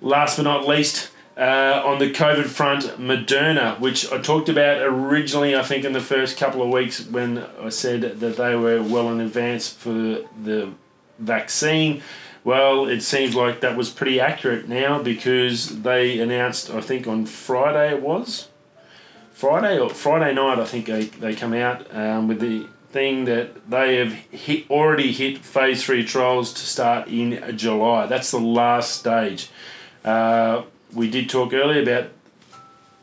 Last 0.00 0.36
but 0.36 0.44
not 0.44 0.66
least, 0.66 1.10
uh, 1.36 1.82
on 1.84 1.98
the 2.00 2.10
COVID 2.10 2.46
front, 2.46 2.84
Moderna, 2.98 3.78
which 3.78 4.10
I 4.10 4.18
talked 4.18 4.48
about 4.48 4.82
originally, 4.82 5.54
I 5.54 5.62
think, 5.62 5.84
in 5.84 5.92
the 5.92 6.00
first 6.00 6.36
couple 6.36 6.62
of 6.62 6.68
weeks 6.68 7.06
when 7.06 7.46
I 7.60 7.68
said 7.68 8.18
that 8.20 8.36
they 8.36 8.56
were 8.56 8.82
well 8.82 9.10
in 9.12 9.20
advance 9.20 9.72
for 9.72 9.92
the 9.92 10.72
vaccine. 11.18 12.02
Well, 12.44 12.86
it 12.86 13.02
seems 13.02 13.34
like 13.34 13.60
that 13.60 13.76
was 13.76 13.90
pretty 13.90 14.20
accurate 14.20 14.68
now 14.68 15.02
because 15.02 15.82
they 15.82 16.18
announced, 16.20 16.70
I 16.70 16.80
think 16.80 17.06
on 17.06 17.26
Friday 17.26 17.90
it 17.90 18.02
was, 18.02 18.48
Friday 19.32 19.78
or 19.78 19.90
Friday 19.90 20.34
night, 20.34 20.58
I 20.58 20.64
think 20.64 20.86
they, 20.86 21.04
they 21.04 21.34
come 21.34 21.52
out 21.52 21.94
um, 21.94 22.26
with 22.26 22.40
the 22.40 22.68
thing 22.90 23.26
that 23.26 23.70
they 23.70 23.96
have 23.96 24.12
hit 24.12 24.68
already 24.70 25.12
hit 25.12 25.38
phase 25.38 25.84
three 25.84 26.04
trials 26.04 26.52
to 26.54 26.60
start 26.60 27.08
in 27.08 27.56
July. 27.56 28.06
That's 28.06 28.30
the 28.30 28.40
last 28.40 28.98
stage. 28.98 29.50
Uh, 30.04 30.62
we 30.92 31.10
did 31.10 31.28
talk 31.28 31.52
earlier 31.52 31.82
about 31.82 32.10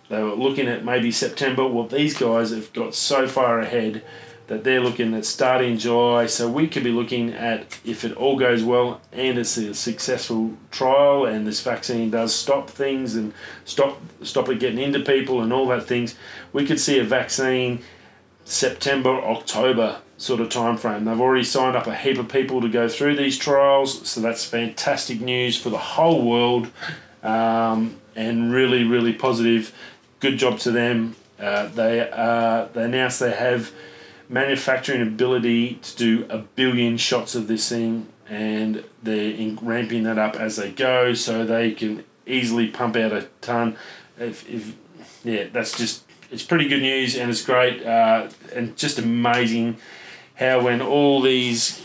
they 0.10 0.22
were 0.22 0.36
looking 0.36 0.68
at 0.68 0.84
maybe 0.86 1.12
September. 1.12 1.68
Well, 1.68 1.88
these 1.88 2.18
guys 2.18 2.52
have 2.52 2.72
got 2.74 2.94
so 2.94 3.28
far 3.28 3.60
ahead 3.60 4.04
that 4.48 4.64
they're 4.64 4.82
looking 4.82 5.14
at 5.14 5.26
starting 5.26 5.78
July. 5.78 6.28
So 6.28 6.48
we 6.48 6.68
could 6.68 6.84
be 6.84 6.92
looking 6.92 7.34
at 7.34 7.80
if 7.84 8.04
it 8.04 8.14
all 8.14 8.38
goes 8.38 8.64
well 8.64 9.02
and 9.12 9.38
it's 9.38 9.58
a 9.58 9.74
successful 9.74 10.54
trial 10.72 11.26
and 11.26 11.48
this 11.48 11.62
vaccine 11.62 12.12
does 12.12 12.34
stop 12.34 12.70
things 12.70 13.16
and 13.16 13.34
stop 13.64 14.00
stop 14.22 14.50
it 14.50 14.60
getting 14.60 14.80
into 14.80 15.00
people 15.00 15.42
and 15.42 15.52
all 15.52 15.68
that 15.68 15.86
things, 15.86 16.16
we 16.54 16.66
could 16.66 16.80
see 16.80 17.00
a 17.00 17.04
vaccine 17.04 17.80
September 18.44 19.10
October 19.10 20.02
sort 20.18 20.40
of 20.40 20.50
time 20.50 20.78
frame. 20.78 21.06
They've 21.06 21.20
already 21.20 21.44
signed 21.44 21.76
up 21.76 21.88
a 21.88 21.96
heap 21.96 22.18
of 22.18 22.30
people 22.30 22.62
to 22.62 22.70
go 22.70 22.88
through 22.88 23.16
these 23.16 23.38
trials, 23.38 24.08
so 24.08 24.22
that's 24.22 24.46
fantastic 24.46 25.20
news 25.20 25.60
for 25.60 25.70
the 25.70 25.78
whole 25.78 26.26
world 26.26 26.72
um, 27.24 28.00
and 28.16 28.54
really, 28.54 28.84
really 28.84 29.14
positive. 29.14 29.74
Good 30.20 30.38
job 30.38 30.60
to 30.60 30.72
them. 30.72 31.16
Uh, 31.40 31.68
they 31.68 32.10
uh, 32.10 32.68
they 32.74 32.84
announced 32.84 33.20
they 33.20 33.32
have 33.32 33.72
manufacturing 34.30 35.02
ability 35.02 35.76
to 35.76 35.96
do 35.96 36.26
a 36.30 36.40
billion 36.40 36.98
shots 36.98 37.36
of 37.36 37.48
this 37.48 37.70
thing, 37.70 38.08
and 38.30 38.84
they're 39.04 39.32
in, 39.32 39.58
ramping 39.62 40.04
that 40.04 40.18
up 40.18 40.36
as 40.36 40.56
they 40.56 40.72
go, 40.72 41.14
so 41.14 41.46
they 41.46 41.72
can 41.72 42.04
easily 42.26 42.68
pump 42.68 42.96
out 42.96 43.12
a 43.12 43.28
ton. 43.42 43.78
If, 44.18 44.50
if 44.50 44.76
yeah, 45.24 45.46
that's 45.52 45.78
just 45.78 46.04
it's 46.32 46.44
pretty 46.44 46.68
good 46.68 46.82
news, 46.82 47.16
and 47.16 47.30
it's 47.30 47.44
great, 47.44 47.86
uh, 47.86 48.30
and 48.54 48.76
just 48.76 48.98
amazing 48.98 49.78
how 50.36 50.64
when 50.64 50.82
all 50.82 51.22
these 51.22 51.82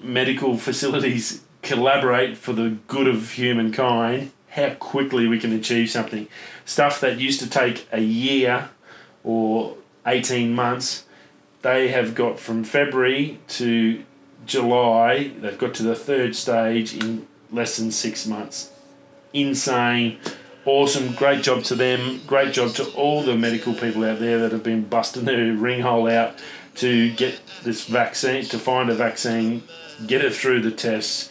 medical 0.00 0.56
facilities 0.68 1.42
collaborate 1.62 2.36
for 2.36 2.52
the 2.52 2.78
good 2.86 3.08
of 3.08 3.32
humankind 3.32 4.30
how 4.50 4.74
quickly 4.74 5.28
we 5.28 5.38
can 5.38 5.52
achieve 5.52 5.90
something. 5.90 6.28
Stuff 6.64 7.00
that 7.00 7.18
used 7.18 7.40
to 7.40 7.48
take 7.48 7.86
a 7.92 8.00
year 8.00 8.70
or 9.24 9.76
18 10.06 10.52
months, 10.54 11.04
they 11.62 11.88
have 11.88 12.14
got 12.14 12.38
from 12.38 12.64
February 12.64 13.38
to 13.48 14.04
July, 14.46 15.32
they've 15.40 15.58
got 15.58 15.74
to 15.74 15.82
the 15.82 15.94
third 15.94 16.34
stage 16.34 16.94
in 16.94 17.26
less 17.50 17.76
than 17.76 17.90
six 17.90 18.26
months. 18.26 18.70
Insane. 19.32 20.18
Awesome. 20.64 21.14
Great 21.14 21.42
job 21.42 21.64
to 21.64 21.74
them. 21.74 22.20
Great 22.26 22.52
job 22.52 22.74
to 22.74 22.84
all 22.92 23.22
the 23.22 23.36
medical 23.36 23.74
people 23.74 24.04
out 24.04 24.18
there 24.18 24.38
that 24.38 24.52
have 24.52 24.62
been 24.62 24.84
busting 24.84 25.24
their 25.24 25.52
ring 25.52 25.80
hole 25.80 26.08
out 26.08 26.38
to 26.76 27.12
get 27.14 27.40
this 27.64 27.86
vaccine, 27.86 28.44
to 28.44 28.58
find 28.58 28.88
a 28.88 28.94
vaccine, 28.94 29.62
get 30.06 30.24
it 30.24 30.34
through 30.34 30.60
the 30.60 30.70
tests, 30.70 31.28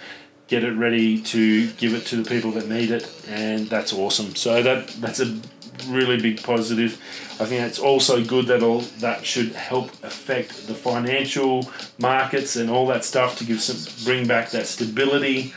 get 0.48 0.64
it 0.64 0.72
ready 0.72 1.22
to 1.22 1.70
give 1.74 1.94
it 1.94 2.06
to 2.08 2.22
the 2.22 2.30
people 2.30 2.52
that 2.52 2.68
need 2.68 2.92
it, 2.92 3.10
and 3.28 3.68
that's 3.68 3.94
awesome. 3.94 4.36
So 4.36 4.64
that 4.64 4.88
that's 4.88 5.20
a 5.20 5.40
really 5.88 6.20
big 6.20 6.42
positive. 6.42 6.94
I 7.40 7.46
think 7.46 7.62
it's 7.62 7.80
also 7.80 8.24
good 8.24 8.48
that 8.48 8.64
all 8.64 8.82
that 9.00 9.26
should 9.26 9.54
help 9.54 9.92
affect 10.04 10.68
the 10.68 10.74
financial 10.74 11.70
markets 12.00 12.56
and 12.56 12.70
all 12.70 12.88
that 12.88 13.06
stuff 13.06 13.38
to 13.40 13.46
give 13.46 13.62
some 13.62 14.06
bring 14.06 14.28
back 14.28 14.50
that 14.52 14.68
stability 14.68 15.54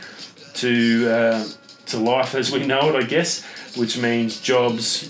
to 0.55 1.09
uh, 1.09 1.45
to 1.87 1.97
life 1.97 2.35
as 2.35 2.51
we 2.51 2.65
know 2.65 2.89
it, 2.89 2.95
I 2.95 3.07
guess, 3.07 3.43
which 3.75 3.97
means 3.97 4.39
jobs. 4.39 5.09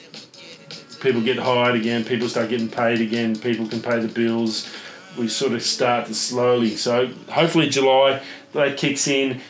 People 1.02 1.22
get 1.22 1.40
hired 1.40 1.76
again. 1.76 2.06
People 2.06 2.30
start 2.30 2.50
getting 2.50 2.70
paid 2.70 3.02
again. 3.02 3.36
People 3.36 3.68
can 3.68 3.82
pay 3.82 4.00
the 4.00 4.08
bills. 4.08 4.72
We 5.18 5.28
sort 5.28 5.54
of 5.54 5.64
start 5.64 6.06
to 6.06 6.14
slowly. 6.14 6.76
So 6.76 7.08
hopefully 7.28 7.70
July 7.70 8.22
that 8.54 8.78
kicks 8.78 9.08
in 9.08 9.42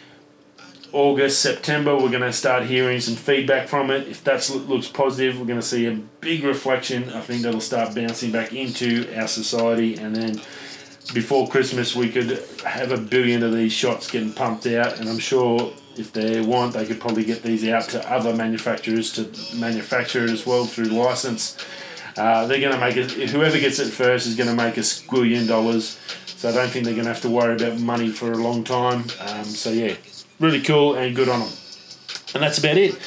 August, 0.94 1.42
September, 1.42 1.96
we're 1.96 2.10
going 2.10 2.22
to 2.22 2.34
start 2.34 2.64
hearing 2.64 3.00
some 3.00 3.16
feedback 3.16 3.70
from 3.70 3.90
it. 3.92 4.08
If 4.10 4.24
that 4.26 4.50
looks 4.68 4.90
positive, 4.90 5.40
we're 5.40 5.46
going 5.46 5.60
to 5.60 5.66
see 5.66 5.86
a 5.86 5.94
big 6.20 6.44
reflection. 6.44 7.10
I 7.12 7.22
think 7.22 7.44
that'll 7.44 7.62
start 7.62 7.96
bouncing 7.96 8.32
back 8.32 8.52
into 8.52 9.08
our 9.18 9.28
society, 9.28 9.96
and 9.96 10.14
then 10.14 10.42
before 11.14 11.48
Christmas, 11.48 11.96
we 11.96 12.10
could 12.10 12.44
have 12.66 12.92
a 12.92 12.98
billion 12.98 13.42
of 13.42 13.54
these 13.54 13.72
shots 13.72 14.12
getting 14.12 14.34
pumped 14.34 14.68
out. 14.68 15.00
And 15.00 15.08
I'm 15.08 15.20
sure 15.20 15.74
if 15.96 16.12
they 16.12 16.42
want, 16.42 16.74
they 16.74 16.86
could 16.86 17.00
probably 17.00 17.24
get 17.24 17.42
these 17.42 17.68
out 17.68 17.84
to 17.90 18.12
other 18.12 18.36
manufacturers 18.36 19.14
to 19.14 19.56
manufacture 19.56 20.26
it 20.26 20.30
as 20.30 20.46
well 20.46 20.66
through 20.66 20.86
license. 20.86 21.58
Uh, 22.18 22.46
they're 22.48 22.60
going 22.60 22.74
to 22.74 22.80
make 22.80 22.98
it. 22.98 23.12
Whoever 23.30 23.58
gets 23.60 23.80
it 23.80 23.92
first 23.92 24.28
is 24.28 24.36
going 24.36 24.50
to 24.50 24.56
make 24.56 24.76
a 24.76 24.82
squillion 24.82 25.48
dollars. 25.48 25.98
So 26.26 26.50
I 26.50 26.52
don't 26.52 26.70
think 26.70 26.86
they're 26.86 26.96
going 26.96 27.06
to 27.06 27.14
have 27.14 27.22
to 27.22 27.30
worry 27.30 27.56
about 27.56 27.80
money 27.80 28.10
for 28.10 28.32
a 28.32 28.38
long 28.38 28.64
time. 28.64 29.06
Um, 29.20 29.46
so 29.46 29.70
yeah, 29.70 29.96
really 30.42 30.62
cool 30.62 30.96
and 30.96 31.16
good 31.16 31.30
on 31.30 31.40
them. 31.40 31.50
And 32.34 32.44
that's 32.44 32.58
about 32.58 32.78
it. 32.78 32.98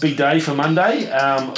Big 0.00 0.16
day 0.16 0.40
for 0.40 0.54
Monday. 0.54 1.10
Um, 1.10 1.54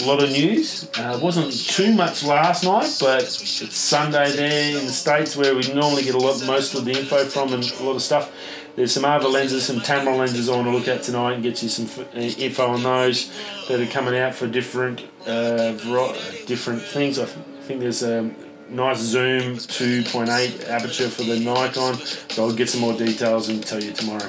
a 0.00 0.04
lot 0.04 0.22
of 0.22 0.30
news. 0.30 0.90
Uh, 0.98 1.18
wasn't 1.22 1.52
too 1.52 1.94
much 1.94 2.24
last 2.24 2.64
night, 2.64 2.96
but 3.00 3.22
it's 3.22 3.76
Sunday 3.76 4.30
there 4.32 4.78
in 4.78 4.86
the 4.86 4.92
States 4.92 5.36
where 5.36 5.54
we 5.54 5.72
normally 5.72 6.02
get 6.02 6.14
a 6.14 6.18
lot, 6.18 6.44
most 6.46 6.74
of 6.74 6.84
the 6.84 6.90
info 6.90 7.24
from 7.24 7.52
and 7.52 7.64
a 7.80 7.82
lot 7.82 7.94
of 7.94 8.02
stuff. 8.02 8.32
There's 8.74 8.92
some 8.92 9.04
other 9.04 9.28
lenses, 9.28 9.64
some 9.64 9.80
Tamron 9.80 10.18
lenses 10.18 10.50
I 10.50 10.56
want 10.56 10.66
to 10.66 10.72
look 10.72 10.88
at 10.88 11.02
tonight 11.02 11.34
and 11.34 11.42
get 11.42 11.62
you 11.62 11.68
some 11.68 11.88
uh, 12.14 12.18
info 12.18 12.66
on 12.66 12.82
those 12.82 13.32
that 13.68 13.80
are 13.80 13.86
coming 13.86 14.18
out 14.18 14.34
for 14.34 14.46
different 14.46 15.02
uh, 15.26 15.72
different 16.46 16.82
things. 16.82 17.18
I 17.18 17.24
th- 17.24 17.38
think 17.62 17.80
there's 17.80 18.02
a 18.02 18.30
nice 18.68 18.98
zoom 18.98 19.56
2.8 19.56 20.68
aperture 20.68 21.08
for 21.08 21.22
the 21.22 21.38
Nikon, 21.38 21.94
so 21.94 22.44
I'll 22.44 22.54
get 22.54 22.68
some 22.68 22.80
more 22.80 22.94
details 22.94 23.48
and 23.48 23.64
tell 23.64 23.82
you 23.82 23.92
tomorrow. 23.92 24.28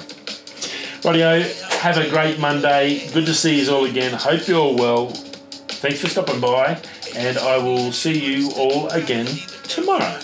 Radio, 1.08 1.40
have 1.80 1.98
a 1.98 2.10
great 2.10 2.38
Monday. 2.38 3.08
Good 3.14 3.26
to 3.28 3.34
see 3.34 3.64
you 3.64 3.74
all 3.74 3.86
again. 3.86 4.12
Hope 4.12 4.46
you're 4.46 4.60
all 4.60 4.76
well. 4.76 5.08
Thanks 5.08 6.02
for 6.02 6.10
stopping 6.10 6.42
by, 6.42 6.82
and 7.16 7.38
I 7.38 7.58
will 7.60 7.94
see 7.94 8.20
you 8.20 8.52
all 8.58 8.90
again 8.90 9.26
tomorrow 9.64 10.20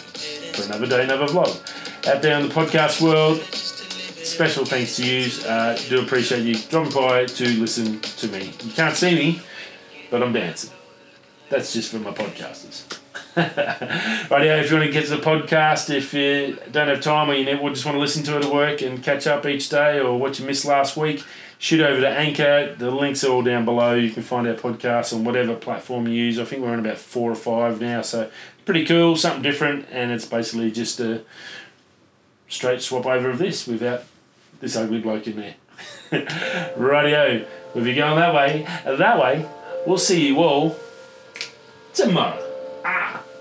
for 0.53 0.63
another 0.63 0.85
day, 0.85 1.05
another 1.05 1.27
vlog. 1.27 1.55
Out 2.05 2.21
there 2.21 2.37
in 2.37 2.49
the 2.49 2.53
podcast 2.53 2.99
world, 2.99 3.39
special 3.39 4.65
thanks 4.65 4.97
to 4.97 5.05
you. 5.05 5.31
Uh, 5.47 5.77
do 5.87 6.01
appreciate 6.01 6.43
you 6.43 6.55
dropping 6.55 6.91
by 6.91 7.27
to 7.27 7.47
listen 7.61 8.01
to 8.01 8.27
me. 8.27 8.51
You 8.61 8.71
can't 8.73 8.97
see 8.97 9.15
me, 9.15 9.41
but 10.11 10.21
I'm 10.21 10.33
dancing. 10.33 10.71
That's 11.47 11.71
just 11.71 11.91
for 11.91 11.99
my 11.99 12.11
podcasters. 12.11 13.02
Rightio, 13.35 14.59
if 14.59 14.69
you 14.69 14.77
want 14.77 14.87
to 14.87 14.91
get 14.91 15.05
to 15.05 15.15
the 15.15 15.21
podcast, 15.21 15.89
if 15.89 16.13
you 16.13 16.55
don't 16.71 16.87
have 16.87 17.01
time 17.01 17.31
or 17.31 17.33
you 17.33 17.45
just 17.45 17.83
want 17.83 17.95
to 17.95 17.99
listen 17.99 18.23
to 18.25 18.37
it 18.37 18.45
at 18.45 18.53
work 18.53 18.83
and 18.83 19.01
catch 19.01 19.25
up 19.25 19.47
each 19.47 19.69
day 19.69 19.99
or 19.99 20.19
what 20.19 20.37
you 20.37 20.45
missed 20.45 20.65
last 20.65 20.95
week, 20.95 21.23
shoot 21.57 21.81
over 21.81 21.99
to 21.99 22.07
Anchor. 22.07 22.75
The 22.77 22.91
links 22.91 23.23
are 23.23 23.31
all 23.31 23.41
down 23.41 23.65
below. 23.65 23.95
You 23.95 24.11
can 24.11 24.21
find 24.21 24.47
our 24.47 24.53
podcast 24.53 25.13
on 25.13 25.23
whatever 25.23 25.55
platform 25.55 26.07
you 26.07 26.13
use. 26.13 26.37
I 26.37 26.45
think 26.45 26.61
we're 26.61 26.73
on 26.73 26.79
about 26.79 26.99
four 26.99 27.31
or 27.31 27.35
five 27.35 27.81
now, 27.81 28.03
so 28.03 28.29
pretty 28.65 28.85
cool, 28.85 29.15
something 29.15 29.41
different, 29.41 29.87
and 29.89 30.11
it's 30.11 30.25
basically 30.25 30.69
just 30.69 30.99
a 30.99 31.23
straight 32.47 32.83
swap 32.83 33.07
over 33.07 33.31
of 33.31 33.39
this 33.39 33.65
without 33.65 34.03
this 34.59 34.75
ugly 34.75 34.99
bloke 34.99 35.25
in 35.25 35.37
there. 35.37 35.55
Rightio, 36.77 37.47
if 37.73 37.85
you're 37.85 37.95
going 37.95 38.15
that 38.17 38.35
way, 38.35 38.67
that 38.85 39.19
way, 39.19 39.49
we'll 39.87 39.97
see 39.97 40.27
you 40.27 40.37
all 40.37 40.77
tomorrow. 41.95 42.52
Ah! 42.85 43.32